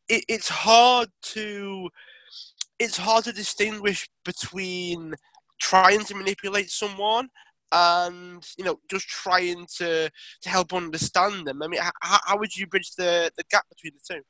[0.09, 1.89] it, it's hard to
[2.79, 5.15] it's hard to distinguish between
[5.61, 7.29] trying to manipulate someone
[7.73, 10.11] and you know just trying to
[10.43, 11.63] to help understand them.
[11.63, 14.23] I mean, how, how would you bridge the the gap between the two?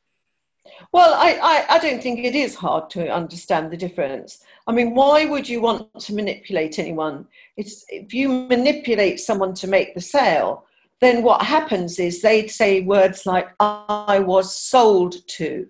[0.93, 4.45] Well, I, I, I, don't think it is hard to understand the difference.
[4.67, 7.27] I mean, why would you want to manipulate anyone?
[7.57, 10.67] It's, if you manipulate someone to make the sale,
[11.01, 15.67] then what happens is they'd say words like, I was sold to.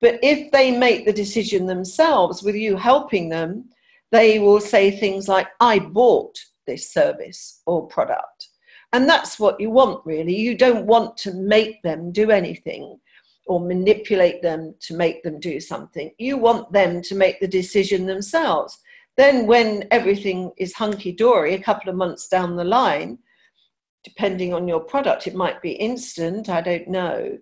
[0.00, 3.70] But if they make the decision themselves with you helping them,
[4.12, 8.48] they will say things like, I bought this service or product.
[8.92, 10.34] And that's what you want, really.
[10.34, 12.98] You don't want to make them do anything
[13.46, 16.10] or manipulate them to make them do something.
[16.18, 18.78] You want them to make the decision themselves.
[19.16, 23.18] Then, when everything is hunky dory, a couple of months down the line,
[24.04, 27.36] depending on your product, it might be instant, I don't know.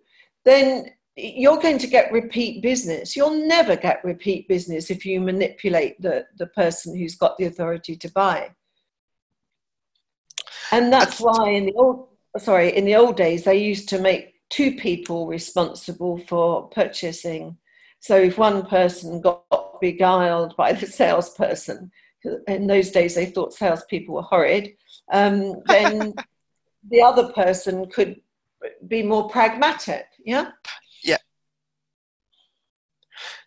[0.45, 3.17] Then you're going to get repeat business.
[3.17, 7.97] You'll never get repeat business if you manipulate the, the person who's got the authority
[7.97, 8.51] to buy.
[10.73, 14.35] And that's why in the old sorry, in the old days they used to make
[14.51, 17.57] two people responsible for purchasing.
[18.01, 21.91] So if one person got beguiled by the salesperson,
[22.47, 24.75] in those days they thought salespeople were horrid,
[25.13, 26.15] um, then
[26.91, 28.21] the other person could
[28.87, 30.07] be more pragmatic.
[30.25, 30.51] Yeah.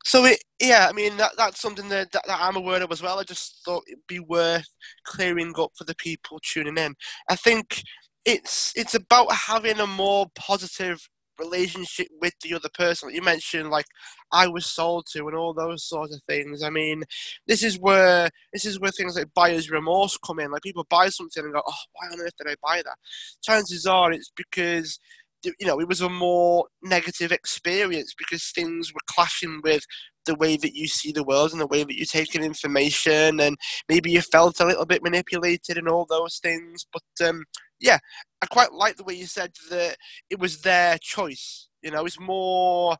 [0.09, 3.03] So it, yeah, I mean that that's something that, that, that I'm aware of as
[3.03, 3.19] well.
[3.19, 4.65] I just thought it'd be worth
[5.05, 6.95] clearing up for the people tuning in.
[7.29, 7.83] I think
[8.25, 13.13] it's it's about having a more positive relationship with the other person.
[13.13, 13.85] You mentioned, like
[14.31, 16.63] I was sold to, and all those sorts of things.
[16.63, 17.03] I mean,
[17.45, 20.49] this is where this is where things like buyer's remorse come in.
[20.49, 22.97] Like people buy something and go, "Oh, why on earth did I buy that?"
[23.43, 24.97] Chances are it's because
[25.43, 29.85] you know, it was a more negative experience because things were clashing with
[30.25, 33.39] the way that you see the world and the way that you take in information,
[33.39, 36.85] and maybe you felt a little bit manipulated and all those things.
[36.91, 37.45] But um,
[37.79, 37.99] yeah,
[38.41, 39.97] I quite like the way you said that
[40.29, 41.67] it was their choice.
[41.81, 42.97] You know, it's more,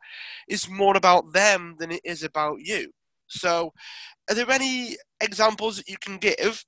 [0.48, 2.92] it's more about them than it is about you.
[3.28, 3.74] So,
[4.30, 6.66] are there any examples that you can give,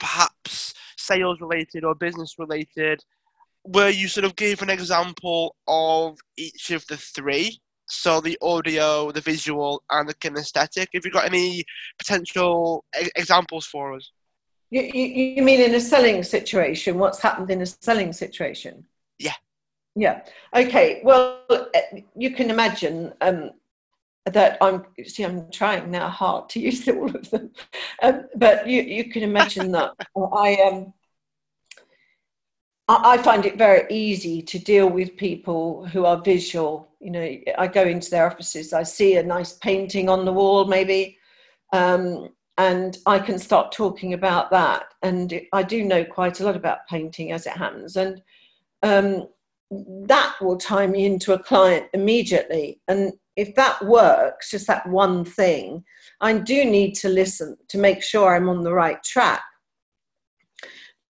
[0.00, 3.04] perhaps sales related or business related?
[3.66, 7.58] Where you sort of gave an example of each of the three.
[7.88, 10.86] So the audio, the visual, and the kinesthetic.
[10.94, 11.64] Have you got any
[11.98, 14.10] potential e- examples for us?
[14.70, 16.98] You, you, you mean in a selling situation?
[16.98, 18.86] What's happened in a selling situation?
[19.18, 19.34] Yeah.
[19.94, 20.22] Yeah.
[20.54, 21.00] Okay.
[21.04, 21.40] Well,
[22.16, 23.52] you can imagine um,
[24.26, 27.52] that I'm see I'm trying now hard to use all of them,
[28.02, 30.92] um, but you you can imagine that I um
[32.88, 36.88] I find it very easy to deal with people who are visual.
[37.00, 40.66] You know, I go into their offices, I see a nice painting on the wall,
[40.66, 41.18] maybe,
[41.72, 44.94] um, and I can start talking about that.
[45.02, 48.22] And I do know quite a lot about painting as it happens, and
[48.82, 49.28] um,
[49.70, 52.80] that will tie me into a client immediately.
[52.86, 55.84] And if that works, just that one thing,
[56.20, 59.42] I do need to listen to make sure I'm on the right track.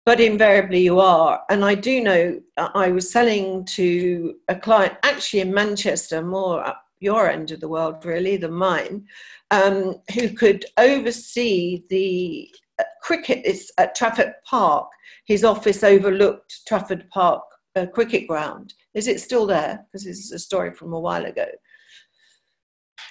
[0.07, 1.43] But invariably, you are.
[1.51, 6.85] And I do know I was selling to a client actually in Manchester, more up
[7.01, 9.05] your end of the world, really, than mine,
[9.51, 13.45] um, who could oversee the uh, cricket
[13.79, 14.89] at Trafford Park.
[15.25, 17.43] His office overlooked Trafford Park
[17.75, 18.75] uh, cricket ground.
[18.95, 19.85] Is it still there?
[19.91, 21.47] Because this is a story from a while ago.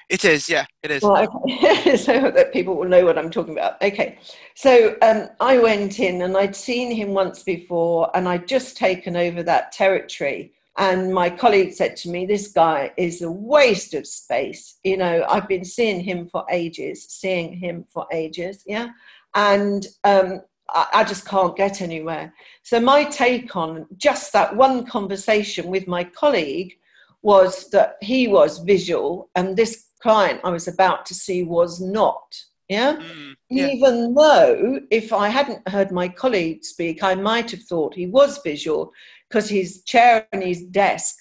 [0.09, 1.01] It is, yeah, it is.
[1.01, 1.97] Well, okay.
[1.97, 3.81] so that people will know what I'm talking about.
[3.81, 4.19] Okay,
[4.53, 9.15] so um, I went in and I'd seen him once before, and I'd just taken
[9.15, 10.53] over that territory.
[10.77, 14.77] And my colleague said to me, This guy is a waste of space.
[14.83, 18.89] You know, I've been seeing him for ages, seeing him for ages, yeah.
[19.33, 22.33] And um, I, I just can't get anywhere.
[22.61, 26.73] So, my take on just that one conversation with my colleague
[27.21, 32.35] was that he was visual and this client I was about to see was not.
[32.69, 32.95] Yeah?
[32.95, 33.67] Mm, yeah?
[33.67, 38.39] Even though if I hadn't heard my colleague speak, I might have thought he was
[38.43, 38.91] visual
[39.29, 41.15] because his chair and his desk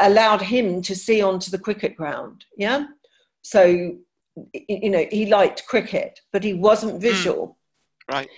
[0.00, 2.44] allowed him to see onto the cricket ground.
[2.56, 2.86] Yeah?
[3.42, 3.96] So,
[4.52, 7.00] you know, he liked cricket, but he wasn't mm.
[7.00, 7.58] visual.
[8.08, 8.14] Mm.
[8.14, 8.28] Right.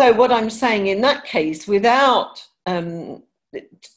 [0.00, 3.22] So, what I'm saying in that case, without um,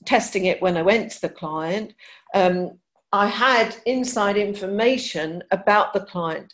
[0.05, 1.93] testing it when I went to the client,
[2.33, 2.79] um,
[3.13, 6.53] I had inside information about the client.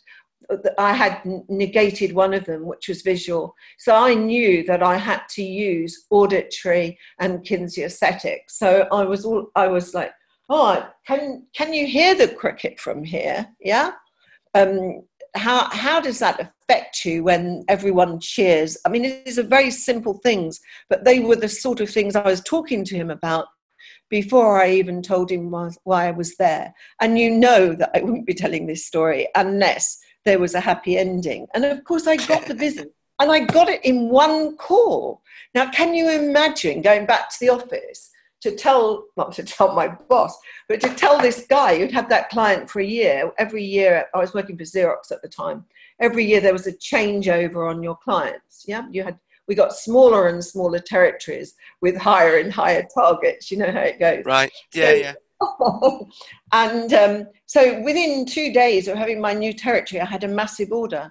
[0.78, 3.54] I had negated one of them, which was visual.
[3.78, 8.38] So I knew that I had to use auditory and kinesthetic.
[8.48, 10.12] So I was all, I was like,
[10.48, 13.46] oh, can can you hear the cricket from here?
[13.60, 13.92] Yeah.
[14.54, 15.02] Um,
[15.34, 18.76] how how does that affect you when everyone cheers?
[18.86, 22.22] I mean, these are very simple things, but they were the sort of things I
[22.22, 23.48] was talking to him about
[24.08, 26.72] before I even told him why I was there.
[27.00, 30.96] And you know that I wouldn't be telling this story unless there was a happy
[30.96, 31.46] ending.
[31.54, 32.92] And of course, I got the visit.
[33.20, 35.22] And I got it in one call.
[35.52, 38.10] Now, can you imagine going back to the office
[38.42, 42.28] to tell, not to tell my boss, but to tell this guy who'd had that
[42.28, 45.64] client for a year, every year, I was working for Xerox at the time,
[46.00, 48.64] every year there was a changeover on your clients.
[48.68, 49.18] Yeah, you had,
[49.48, 53.50] we got smaller and smaller territories with higher and higher targets.
[53.50, 54.24] You know how it goes.
[54.24, 54.52] Right.
[54.74, 55.14] Yeah, so, yeah.
[56.52, 60.70] and um, so within two days of having my new territory, I had a massive
[60.70, 61.10] order.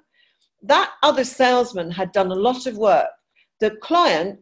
[0.62, 3.08] That other salesman had done a lot of work.
[3.60, 4.40] The client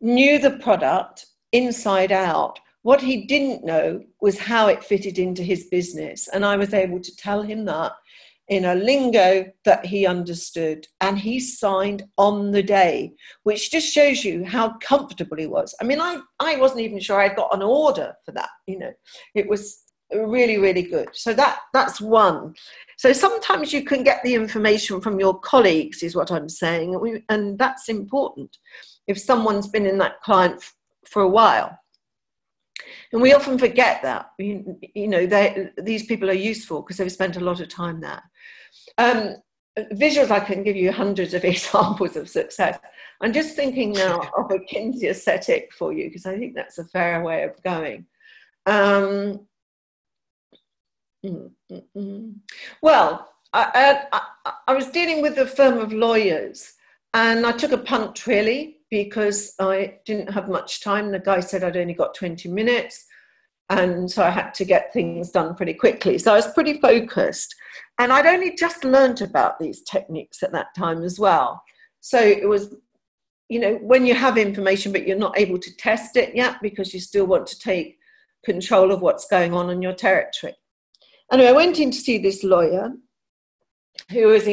[0.00, 2.58] knew the product inside out.
[2.82, 6.28] What he didn't know was how it fitted into his business.
[6.28, 7.92] And I was able to tell him that
[8.52, 10.86] in a lingo that he understood.
[11.00, 13.12] And he signed on the day,
[13.44, 15.74] which just shows you how comfortable he was.
[15.80, 18.50] I mean, I, I wasn't even sure I'd got an order for that.
[18.66, 18.92] You know,
[19.34, 21.08] it was really, really good.
[21.14, 22.52] So that that's one.
[22.98, 27.22] So sometimes you can get the information from your colleagues, is what I'm saying.
[27.30, 28.54] And that's important.
[29.06, 30.62] If someone's been in that client
[31.06, 31.78] for a while.
[33.12, 34.30] And we often forget that.
[34.38, 35.26] You, you know,
[35.78, 38.22] these people are useful because they've spent a lot of time there.
[38.98, 39.36] Um,
[39.92, 42.78] visuals, I can give you hundreds of examples of success.
[43.20, 47.22] I'm just thinking now of a kinesthetic for you because I think that's a fair
[47.22, 48.06] way of going.
[48.66, 49.46] Um,
[51.24, 52.34] mm, mm, mm.
[52.80, 56.72] Well, I, I, I was dealing with a firm of lawyers
[57.14, 61.10] and I took a punt really because I didn't have much time.
[61.10, 63.06] The guy said I'd only got 20 minutes.
[63.68, 66.18] And so I had to get things done pretty quickly.
[66.18, 67.54] So I was pretty focused.
[67.98, 71.62] And I'd only just learned about these techniques at that time as well.
[72.00, 72.74] So it was,
[73.48, 76.92] you know, when you have information but you're not able to test it yet because
[76.92, 77.98] you still want to take
[78.44, 80.54] control of what's going on in your territory.
[81.30, 82.92] Anyway, I went in to see this lawyer
[84.10, 84.46] who was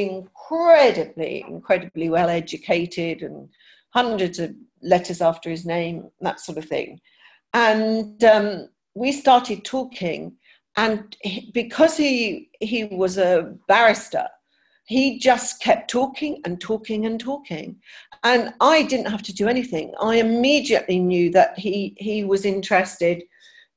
[0.52, 3.50] incredibly, incredibly well educated and
[3.92, 7.00] hundreds of letters after his name, that sort of thing.
[7.54, 10.34] And um, we started talking,
[10.78, 14.28] and he, because he he was a barrister,
[14.86, 17.78] he just kept talking and talking and talking,
[18.24, 19.94] and I didn't have to do anything.
[20.00, 23.24] I immediately knew that he he was interested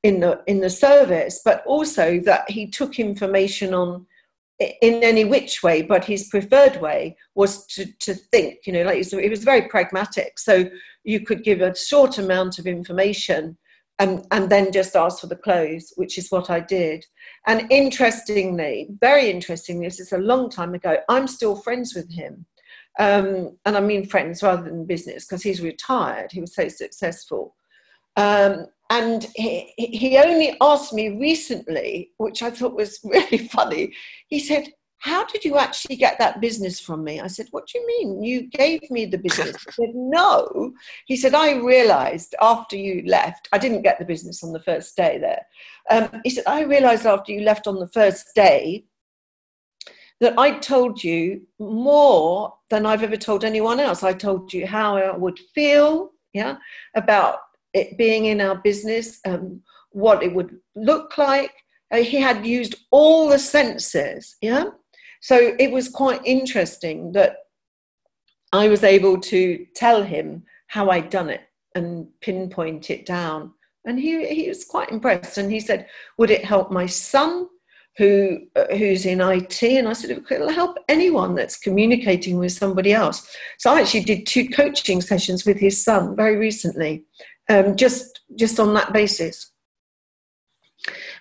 [0.03, 4.07] in the in the service, but also that he took information on
[4.59, 9.05] in any which way, but his preferred way was to, to think, you know, like
[9.13, 10.39] it was very pragmatic.
[10.39, 10.69] So
[11.05, 13.57] you could give a short amount of information
[13.99, 17.05] and, and then just ask for the close, which is what I did.
[17.47, 22.47] And interestingly, very interestingly, this is a long time ago, I'm still friends with him.
[22.99, 26.31] Um, and I mean friends rather than business because he's retired.
[26.31, 27.55] He was so successful.
[28.17, 33.95] Um, and he, he only asked me recently, which I thought was really funny.
[34.29, 34.69] He said,
[34.99, 37.19] How did you actually get that business from me?
[37.19, 38.23] I said, What do you mean?
[38.23, 39.57] You gave me the business.
[39.65, 40.75] He said, No.
[41.07, 44.95] He said, I realized after you left, I didn't get the business on the first
[44.95, 45.47] day there.
[45.91, 48.85] Um, he said, I realized after you left on the first day
[50.21, 54.03] that I told you more than I've ever told anyone else.
[54.03, 56.57] I told you how I would feel, yeah,
[56.95, 57.39] about
[57.75, 61.53] it being in our business, um, what it would look like.
[61.91, 64.65] Uh, he had used all the senses, yeah.
[65.21, 67.37] So it was quite interesting that
[68.53, 71.43] I was able to tell him how I'd done it
[71.75, 73.53] and pinpoint it down.
[73.85, 75.39] And he, he was quite impressed.
[75.39, 75.87] And he said,
[76.19, 77.49] Would it help my son?
[77.99, 82.93] who uh, who's in IT, and I said it'll help anyone that's communicating with somebody
[82.93, 83.37] else.
[83.59, 87.05] So I actually did two coaching sessions with his son very recently,
[87.53, 89.53] um, just just on that basis.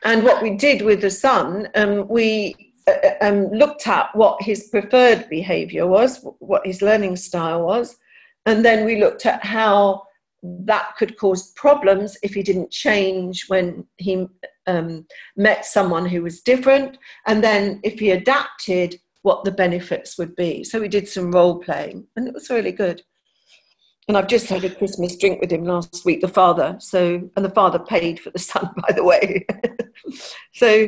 [0.03, 4.41] And what we did with the son, um, we uh, uh, um, looked at what
[4.41, 7.95] his preferred behaviour was, what his learning style was,
[8.45, 10.03] and then we looked at how
[10.41, 14.25] that could cause problems if he didn't change when he
[14.65, 15.05] um,
[15.37, 20.63] met someone who was different, and then if he adapted, what the benefits would be.
[20.63, 23.03] So we did some role playing, and it was really good.
[24.07, 26.75] And I've just had a Christmas drink with him last week, the father.
[26.79, 29.45] So, and the father paid for the son, by the way.
[30.53, 30.87] so,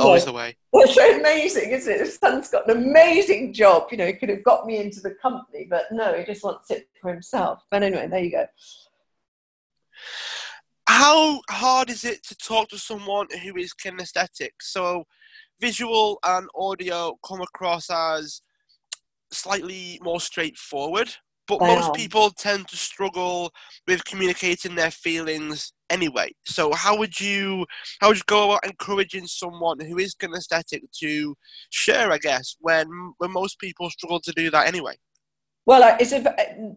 [0.00, 0.56] always know, the way.
[0.72, 1.98] It's so amazing, isn't it?
[2.00, 3.86] The son's got an amazing job.
[3.90, 6.70] You know, he could have got me into the company, but no, he just wants
[6.70, 7.62] it for himself.
[7.70, 8.46] But anyway, there you go.
[10.88, 14.50] How hard is it to talk to someone who is kinesthetic?
[14.60, 15.04] So,
[15.60, 18.42] visual and audio come across as
[19.30, 21.10] slightly more straightforward
[21.46, 23.52] but most people tend to struggle
[23.86, 26.32] with communicating their feelings anyway.
[26.46, 27.66] So how would you
[28.00, 31.34] how would you go about encouraging someone who is kinesthetic to
[31.70, 32.10] share?
[32.10, 32.88] I guess when
[33.18, 34.94] when most people struggle to do that anyway.
[35.66, 36.22] Well, it's a,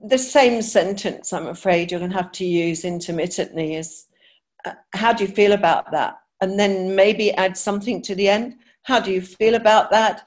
[0.06, 1.34] the same sentence.
[1.34, 3.76] I'm afraid you're going to have to use intermittently.
[3.76, 4.06] Is
[4.66, 6.20] uh, how do you feel about that?
[6.40, 8.56] And then maybe add something to the end.
[8.84, 10.26] How do you feel about that?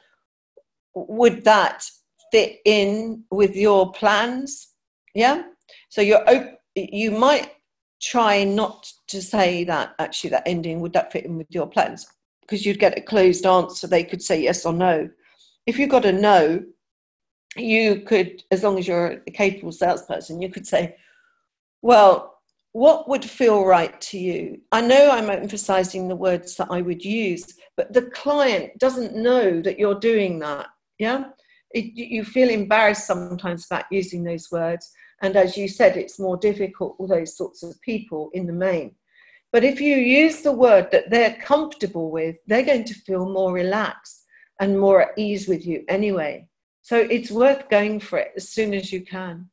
[0.95, 1.89] Would that
[2.33, 4.71] fit in with your plans
[5.15, 5.43] yeah?
[5.89, 7.53] So you're op- you might
[8.01, 12.07] try not to say that actually that ending would that fit in with your plans?
[12.43, 15.11] Because you'd get a closed answer they could say yes or no.
[15.67, 16.63] If you got a no
[17.57, 20.95] you could as long as you're a capable salesperson you could say
[21.83, 22.39] well
[22.71, 24.61] what would feel right to you?
[24.71, 27.45] I know i'm emphasizing the words that i would use
[27.77, 30.69] but the client doesn't know that you're doing that
[31.01, 31.25] yeah
[31.73, 34.91] it, you feel embarrassed sometimes about using those words.
[35.23, 38.95] And as you said, it's more difficult with those sorts of people in the main.
[39.53, 43.53] But if you use the word that they're comfortable with, they're going to feel more
[43.53, 44.25] relaxed
[44.61, 46.47] and more at ease with you anyway.
[46.83, 49.51] So it's worth going for it as soon as you can.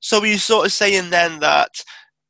[0.00, 1.82] So are you sort of saying then that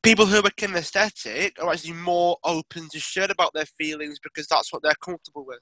[0.02, 4.72] people who are kinesthetic are actually more open to share about their feelings because that's
[4.72, 5.60] what they're comfortable with?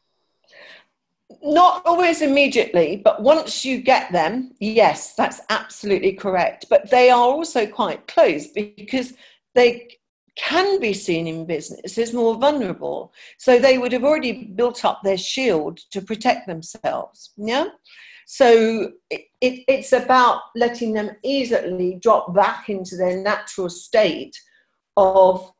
[1.42, 6.66] Not always immediately, but once you get them, yes, that's absolutely correct.
[6.68, 9.14] But they are also quite close because
[9.54, 9.88] they
[10.36, 13.12] can be seen in business as more vulnerable.
[13.38, 17.32] So they would have already built up their shield to protect themselves.
[17.36, 17.66] Yeah.
[18.26, 24.40] So it, it, it's about letting them easily drop back into their natural state
[24.96, 25.52] of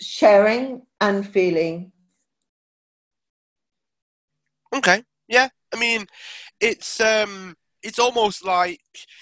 [0.00, 1.92] sharing and feeling
[4.74, 5.02] Okay.
[5.28, 5.48] Yeah.
[5.72, 6.06] I mean,
[6.60, 8.80] it's um, it's almost like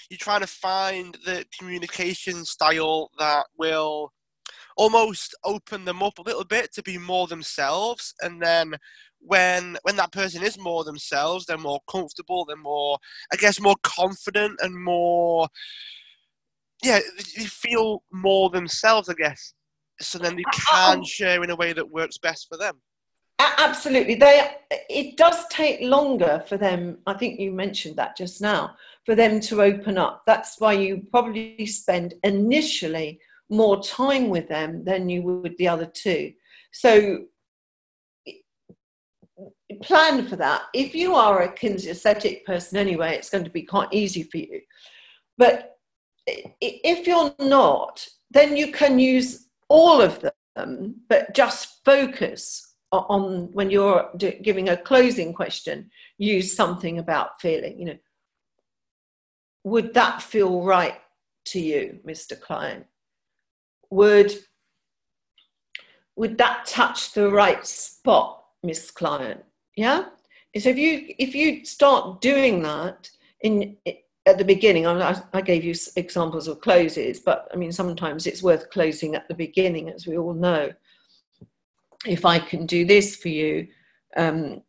[0.09, 4.11] you're trying to find the communication style that will
[4.77, 8.75] almost open them up a little bit to be more themselves, and then
[9.19, 12.97] when when that person is more themselves, they're more comfortable, they're more,
[13.31, 15.47] I guess, more confident and more,
[16.83, 16.99] yeah,
[17.37, 19.53] they feel more themselves, I guess.
[20.01, 22.57] So then they uh, uh, can um share in a way that works best for
[22.57, 22.81] them.
[23.57, 24.15] Absolutely.
[24.15, 24.51] They
[24.89, 28.75] it does take longer for them, I think you mentioned that just now,
[29.05, 30.23] for them to open up.
[30.25, 33.19] That's why you probably spend initially
[33.49, 36.33] more time with them than you would the other two.
[36.71, 37.25] So
[39.81, 40.63] plan for that.
[40.73, 44.61] If you are a kinesthetic person anyway, it's going to be quite easy for you.
[45.37, 45.77] But
[46.25, 50.23] if you're not, then you can use all of
[50.55, 57.79] them, but just focus on when you're giving a closing question, use something about feeling.
[57.79, 57.97] You know,
[59.63, 60.99] would that feel right
[61.45, 62.39] to you, Mr.
[62.39, 62.85] Client?
[63.89, 64.33] Would
[66.15, 69.43] would that touch the right spot, Miss Client?
[69.75, 70.05] Yeah.
[70.57, 73.09] So if you if you start doing that
[73.41, 73.77] in
[74.25, 78.43] at the beginning, I, I gave you examples of closes, but I mean sometimes it's
[78.43, 80.71] worth closing at the beginning, as we all know.
[82.05, 83.67] If I can do this for you,
[84.17, 84.61] um,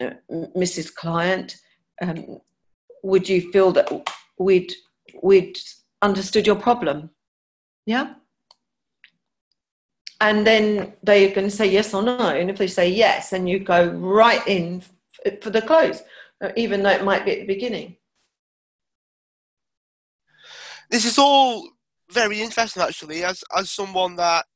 [0.00, 0.94] uh, Mrs.
[0.94, 1.56] Client,
[2.00, 2.40] um,
[3.02, 3.90] would you feel that
[4.38, 4.72] we'd
[5.22, 5.58] we'd
[6.02, 7.10] understood your problem?
[7.86, 8.14] Yeah
[10.20, 12.18] and then they're going to say yes or no.
[12.18, 14.82] And if they say yes, then you go right in
[15.40, 16.02] for the close,
[16.42, 17.96] uh, even though it might be at the beginning.
[20.90, 21.68] This is all
[22.10, 24.46] very interesting, actually, as as someone that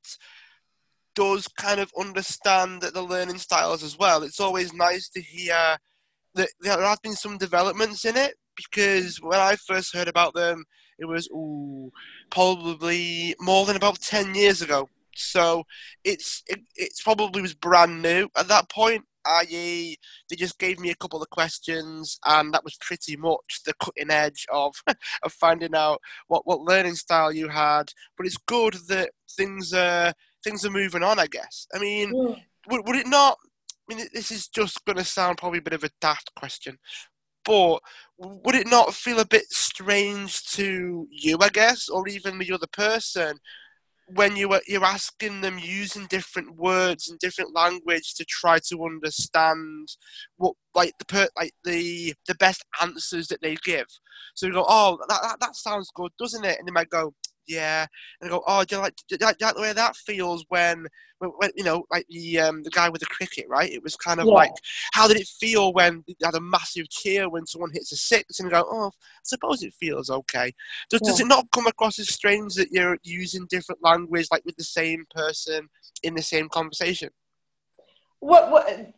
[1.15, 4.23] does kind of understand the learning styles as well.
[4.23, 5.77] It's always nice to hear
[6.35, 10.65] that there have been some developments in it because when I first heard about them,
[10.99, 11.91] it was ooh,
[12.31, 14.89] probably more than about 10 years ago.
[15.15, 15.65] So
[16.05, 19.05] it's it, it's probably was brand new at that point.
[19.25, 19.97] I.e.,
[20.29, 24.11] they just gave me a couple of questions, and that was pretty much the cutting
[24.11, 24.75] edge of
[25.23, 27.93] of finding out what, what learning style you had.
[28.17, 30.13] But it's good that things are
[30.45, 31.19] things are moving on.
[31.19, 31.67] I guess.
[31.75, 32.35] I mean, yeah.
[32.69, 33.39] would, would it not?
[33.91, 36.79] I mean, this is just going to sound probably a bit of a daft question,
[37.45, 37.81] but
[38.19, 42.69] would it not feel a bit strange to you, I guess, or even the other
[42.73, 43.39] person,
[44.15, 49.89] when you you're asking them using different words and different language to try to understand
[50.37, 53.87] what like the per, like the the best answers that they give.
[54.35, 56.59] So you go, oh, that, that, that sounds good, doesn't it?
[56.59, 57.15] And they might go,
[57.47, 57.87] yeah,
[58.21, 59.73] and I go, oh, do you like, do you like, do you like the way
[59.73, 60.87] that feels when,
[61.19, 63.71] when, when, you know, like the um, the guy with the cricket, right?
[63.71, 64.33] It was kind of yeah.
[64.33, 64.53] like,
[64.93, 68.39] how did it feel when you had a massive cheer when someone hits a six,
[68.39, 68.91] and you go, oh, I
[69.25, 70.53] suppose it feels okay.
[70.91, 71.11] Does, yeah.
[71.11, 74.65] does it not come across as strange that you're using different language, like with the
[74.65, 75.69] same person
[76.03, 77.11] in the same conversation?
[78.21, 78.95] What, what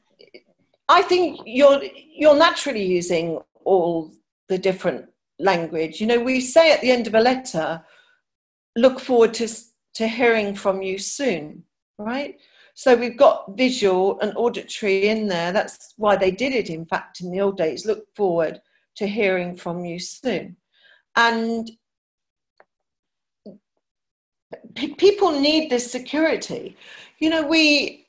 [0.88, 4.12] I think you're you're naturally using all
[4.48, 5.06] the different
[5.38, 6.00] language.
[6.00, 7.82] You know, we say at the end of a letter
[8.76, 9.48] look forward to,
[9.94, 11.64] to hearing from you soon,
[11.98, 12.38] right?
[12.74, 15.52] So we've got visual and auditory in there.
[15.52, 17.86] That's why they did it, in fact, in the old days.
[17.86, 18.60] Look forward
[18.96, 20.56] to hearing from you soon.
[21.14, 21.70] And
[24.74, 26.76] p- people need this security.
[27.20, 28.08] You know, we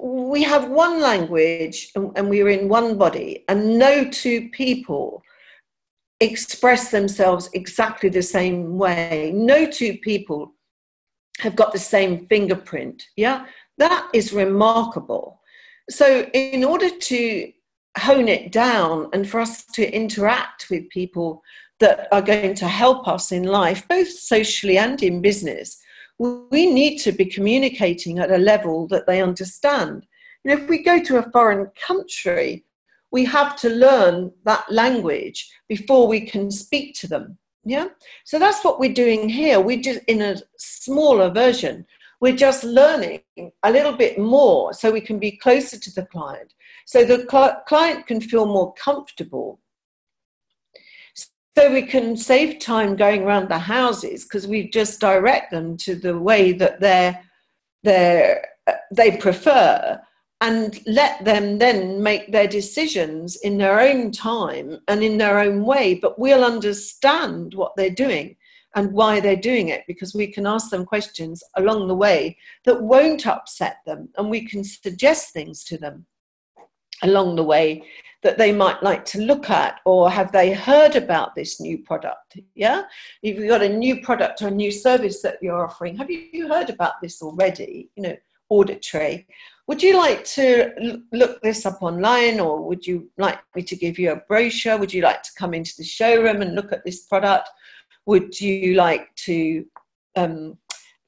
[0.00, 5.22] we have one language and we're in one body, and no two people
[6.20, 9.32] express themselves exactly the same way.
[9.34, 10.54] No two people
[11.40, 13.04] have got the same fingerprint.
[13.16, 13.46] Yeah,
[13.78, 15.40] that is remarkable.
[15.90, 17.52] So, in order to
[17.98, 21.42] hone it down and for us to interact with people
[21.80, 25.80] that are going to help us in life, both socially and in business,
[26.18, 30.06] we need to be communicating at a level that they understand.
[30.44, 32.64] And if we go to a foreign country,
[33.12, 37.38] we have to learn that language before we can speak to them.
[37.64, 37.88] Yeah.
[38.24, 39.60] So that's what we're doing here.
[39.60, 41.86] We're just in a smaller version.
[42.20, 43.22] We're just learning
[43.62, 46.54] a little bit more so we can be closer to the client.
[46.86, 49.60] So the cl- client can feel more comfortable.
[51.56, 55.96] So we can save time going around the houses because we just direct them to
[55.96, 57.20] the way that they're,
[57.82, 60.00] they're, uh, they prefer
[60.40, 65.64] and let them then make their decisions in their own time and in their own
[65.64, 68.36] way, but we'll understand what they're doing
[68.74, 72.82] and why they're doing it because we can ask them questions along the way that
[72.82, 76.04] won't upset them and we can suggest things to them
[77.02, 77.82] along the way
[78.22, 82.38] that they might like to look at or have they heard about this new product?
[82.54, 82.82] Yeah?
[83.22, 86.46] If you've got a new product or a new service that you're offering have you
[86.46, 87.88] heard about this already?
[87.96, 88.16] You know
[88.48, 89.26] auditory
[89.66, 93.98] would you like to look this up online or would you like me to give
[93.98, 94.78] you a brochure?
[94.78, 97.48] Would you like to come into the showroom and look at this product?
[98.06, 99.66] Would you like to
[100.14, 100.56] um,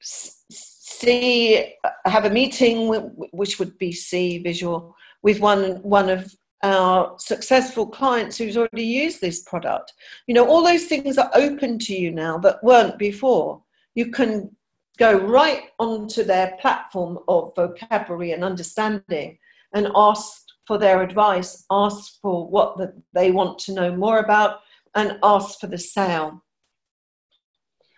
[0.01, 1.73] see,
[2.05, 2.89] have a meeting,
[3.31, 9.21] which would be see visual, with one, one of our successful clients who's already used
[9.21, 9.93] this product?
[10.27, 13.63] You know, all those things are open to you now that weren't before.
[13.95, 14.53] you can
[14.99, 19.37] go right onto their platform of vocabulary and understanding
[19.73, 24.59] and ask for their advice, ask for what the, they want to know more about,
[24.95, 26.43] and ask for the sale.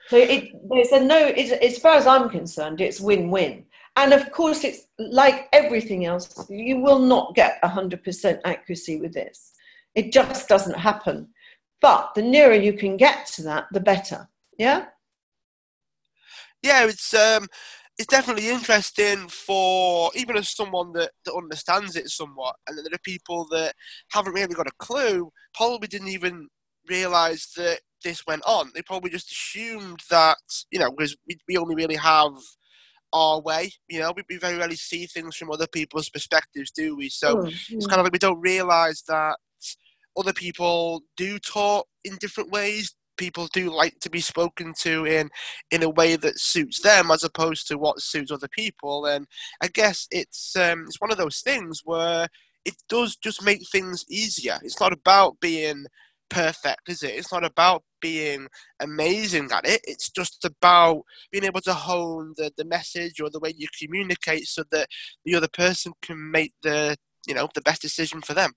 [0.09, 3.65] So it, there's a no, as far as I'm concerned, it's win-win.
[3.97, 9.53] And of course, it's like everything else, you will not get 100% accuracy with this.
[9.95, 11.27] It just doesn't happen.
[11.81, 14.29] But the nearer you can get to that, the better.
[14.57, 14.85] Yeah?
[16.61, 17.47] Yeah, it's um
[17.97, 22.99] it's definitely interesting for even as someone that, that understands it somewhat, and there are
[23.03, 23.73] people that
[24.11, 26.47] haven't really got a clue, probably didn't even
[26.89, 28.71] realise that this went on.
[28.73, 30.37] They probably just assumed that,
[30.71, 32.31] you know, because we, we only really have
[33.13, 33.71] our way.
[33.89, 37.09] You know, we, we very rarely see things from other people's perspectives, do we?
[37.09, 39.37] So mm, it's kind of like we don't realise that
[40.17, 42.95] other people do talk in different ways.
[43.17, 45.29] People do like to be spoken to in
[45.69, 49.05] in a way that suits them, as opposed to what suits other people.
[49.05, 49.27] And
[49.61, 52.27] I guess it's um, it's one of those things where
[52.65, 54.59] it does just make things easier.
[54.63, 55.85] It's not about being
[56.29, 57.15] perfect, is it?
[57.15, 58.47] It's not about being
[58.79, 59.81] amazing at it.
[59.83, 64.47] It's just about being able to hone the, the message or the way you communicate
[64.47, 64.87] so that
[65.25, 66.97] the other person can make the
[67.27, 68.53] you know the best decision for them.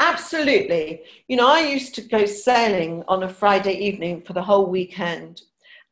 [0.00, 1.02] Absolutely.
[1.26, 5.42] You know, I used to go sailing on a Friday evening for the whole weekend,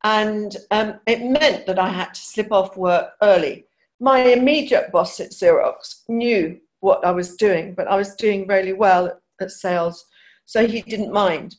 [0.04, 3.66] and um, it meant that I had to slip off work early.
[3.98, 8.72] My immediate boss at Xerox knew what I was doing, but I was doing really
[8.72, 10.06] well at, sales
[10.44, 11.56] so he didn't mind.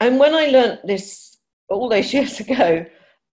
[0.00, 2.84] And when I learnt this all those years ago,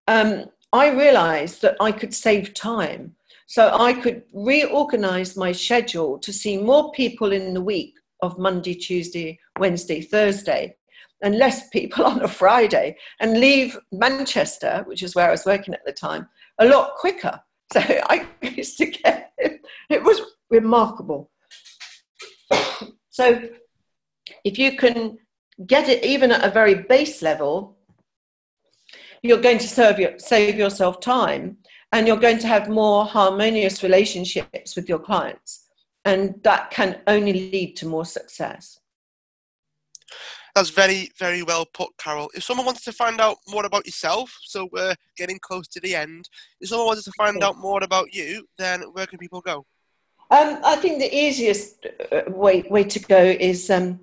[0.07, 3.15] um, I realized that I could save time.
[3.54, 7.93] So I could reorganize my schedule to see more people in the week
[8.24, 10.76] of Monday, Tuesday, Wednesday, Thursday,
[11.22, 15.76] and less people on a Friday, and leave Manchester, which is where I was working
[15.76, 16.28] at the time,
[16.58, 17.39] a lot quicker.
[17.72, 17.80] So
[18.10, 21.30] I used to get it, was remarkable.
[23.12, 23.39] so
[24.43, 25.20] if you can
[25.68, 27.78] get it even at a very base level,
[29.22, 31.58] you're going to serve your, save yourself time
[31.93, 35.69] and you're going to have more harmonious relationships with your clients.
[36.05, 38.79] And that can only lead to more success.
[40.55, 42.31] That's very, very well put, Carole.
[42.35, 45.95] If someone wants to find out more about yourself, so we're getting close to the
[45.95, 46.27] end,
[46.59, 49.65] if someone wants to find out more about you, then where can people go?
[50.31, 53.99] Um, I think the easiest uh, way, way to go is um,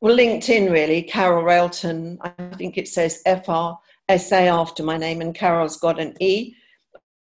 [0.00, 2.18] well, LinkedIn really, Carole Railton.
[2.22, 3.48] I think it says F
[4.08, 6.54] A after my name, and Carole's got an E.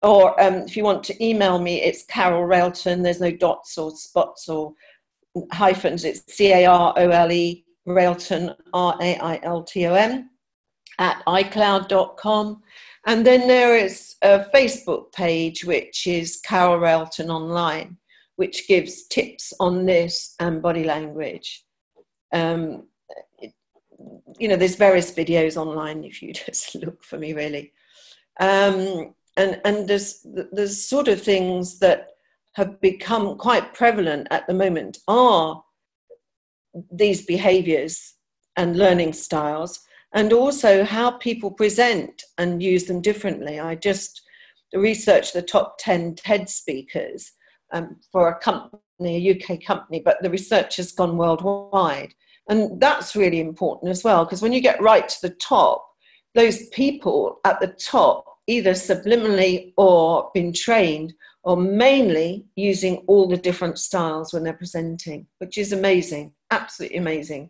[0.01, 3.01] Or um, if you want to email me, it's Carole Railton.
[3.01, 4.73] There's no dots or spots or
[5.53, 6.03] hyphens.
[6.03, 10.29] It's C A R O L E Railton, R A I L T O N,
[10.99, 12.61] at iCloud.com.
[13.05, 17.97] And then there is a Facebook page, which is Carole Railton Online,
[18.35, 21.63] which gives tips on this and body language
[22.33, 22.87] um,
[24.39, 27.73] you know, there's various videos online if you just look for me, really.
[28.39, 32.09] Um, and and there's there's sort of things that
[32.53, 35.63] have become quite prevalent at the moment are
[36.91, 38.15] these behaviors
[38.57, 39.79] and learning styles
[40.13, 44.21] and also how people present and use them differently i just
[44.73, 47.31] researched the top 10 ted speakers
[47.73, 48.79] um, for a company
[49.29, 52.13] a uk company but the research has gone worldwide
[52.49, 55.85] and that's really important as well, because when you get right to the top,
[56.35, 61.13] those people at the top, either subliminally or been trained,
[61.43, 67.49] or mainly using all the different styles when they're presenting, which is amazing, absolutely amazing.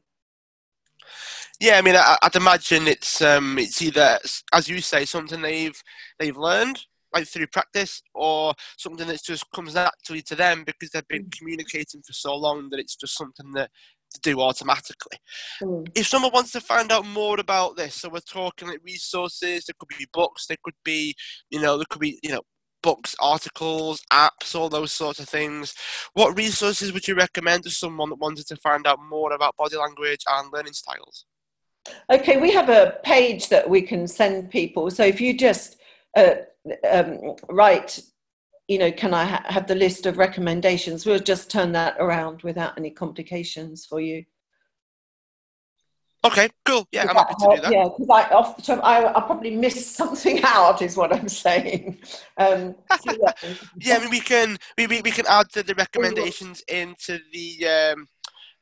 [1.59, 4.19] Yeah, I mean, I, would imagine it's um, it's either,
[4.53, 5.81] as you say, something they've
[6.19, 6.83] they've learned
[7.13, 11.37] like through practice, or something that just comes naturally to them because they've been mm.
[11.37, 13.69] communicating for so long that it's just something that
[14.14, 15.18] to do automatically.
[15.61, 15.88] Mm.
[15.95, 19.76] If someone wants to find out more about this, so we're talking like resources, there
[19.78, 21.16] could be books, there could be,
[21.49, 22.41] you know, there could be, you know,
[22.82, 25.74] books, articles, apps, all those sorts of things.
[26.14, 29.78] What resources would you recommend to someone that wanted to find out more about body
[29.78, 31.26] language and learning styles?
[32.11, 34.89] Okay, we have a page that we can send people.
[34.91, 35.78] So if you just
[36.16, 36.36] uh,
[36.89, 37.99] um, write
[38.68, 41.05] you know, can I ha- have the list of recommendations?
[41.05, 44.26] We'll just turn that around without any complications for you.
[46.26, 46.88] Okay, cool.
[46.93, 47.72] Yeah, I'm happy to do that.
[47.72, 51.28] Yeah, because I off the top, I, I probably missed something out, is what I'm
[51.28, 51.99] saying.
[52.38, 53.53] Um, so yeah.
[53.82, 57.68] yeah, I mean, we can we, we, we can add the, the recommendations into the
[57.68, 58.07] um,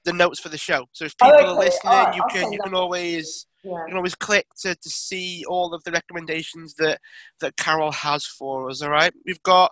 [0.05, 0.87] the notes for the show.
[0.93, 1.45] So if people oh, okay.
[1.45, 3.71] are listening, right, you can you can always yeah.
[3.71, 6.99] you can always click to, to see all of the recommendations that,
[7.39, 9.13] that Carole has for us, all right?
[9.25, 9.71] We've got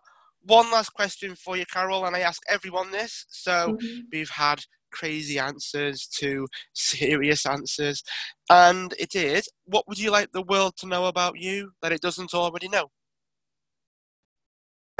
[0.49, 3.25] one last question for you, Carole, and I ask everyone this.
[3.29, 3.99] So mm-hmm.
[4.11, 8.03] we've had crazy answers to serious answers.
[8.49, 12.01] And it is what would you like the world to know about you that it
[12.01, 12.89] doesn't already know?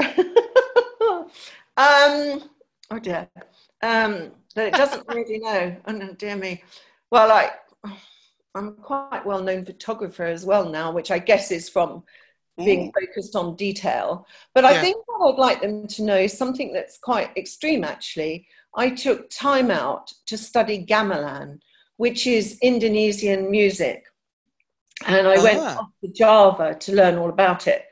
[0.00, 1.28] um,
[1.76, 3.28] oh dear.
[3.82, 5.76] Um, that it doesn't already know.
[5.86, 6.62] Oh no, dear me.
[7.10, 7.50] Well, I,
[8.54, 12.04] I'm quite well known photographer as well now, which I guess is from
[12.64, 14.26] being focused on detail.
[14.54, 18.46] But I think what I'd like them to know is something that's quite extreme actually.
[18.74, 21.60] I took time out to study gamelan,
[21.96, 24.04] which is Indonesian music.
[25.06, 25.86] And I went ah.
[26.04, 27.86] to Java to learn all about it.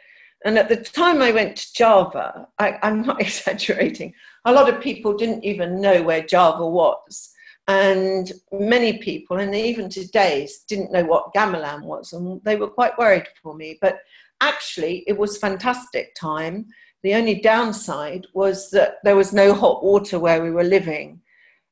[0.45, 4.15] And at the time I went to Java, I, I'm not exaggerating,
[4.45, 7.33] a lot of people didn't even know where Java was.
[7.67, 12.15] And many people, and even today, didn't know what gamelan was.
[12.15, 13.79] And they were quite worried for me.
[13.83, 13.99] But
[14.41, 16.67] actually, it was fantastic time.
[17.03, 21.21] The only downside was that there was no hot water where we were living.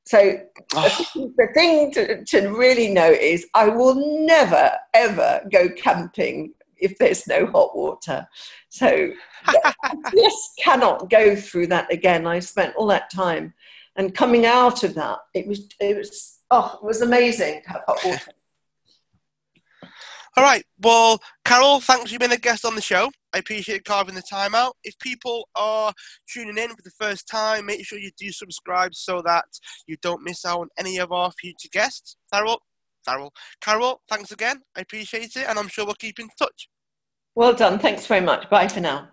[0.05, 0.39] So
[0.73, 7.27] the thing to, to really know is I will never, ever go camping if there's
[7.27, 8.27] no hot water.
[8.69, 9.11] So
[9.47, 12.27] I just cannot go through that again.
[12.27, 13.53] I spent all that time
[13.97, 17.83] and coming out of that, it was, it was, oh, it was amazing to have
[17.89, 18.31] hot water.
[20.37, 20.63] All right.
[20.83, 23.11] Well, Carole, thanks for being a guest on the show.
[23.33, 24.77] I appreciate carving the time out.
[24.85, 25.95] If people are
[26.31, 29.47] tuning in for the first time, make sure you do subscribe so that
[29.87, 32.17] you don't miss out on any of our future guests.
[32.33, 32.61] Carole,
[33.09, 33.33] Carole,
[33.63, 34.61] Carole, thanks again.
[34.77, 36.69] I appreciate it, and I'm sure we'll keep in touch.
[37.35, 37.79] Well done.
[37.79, 38.51] Thanks very much.
[38.51, 39.09] Bye for now.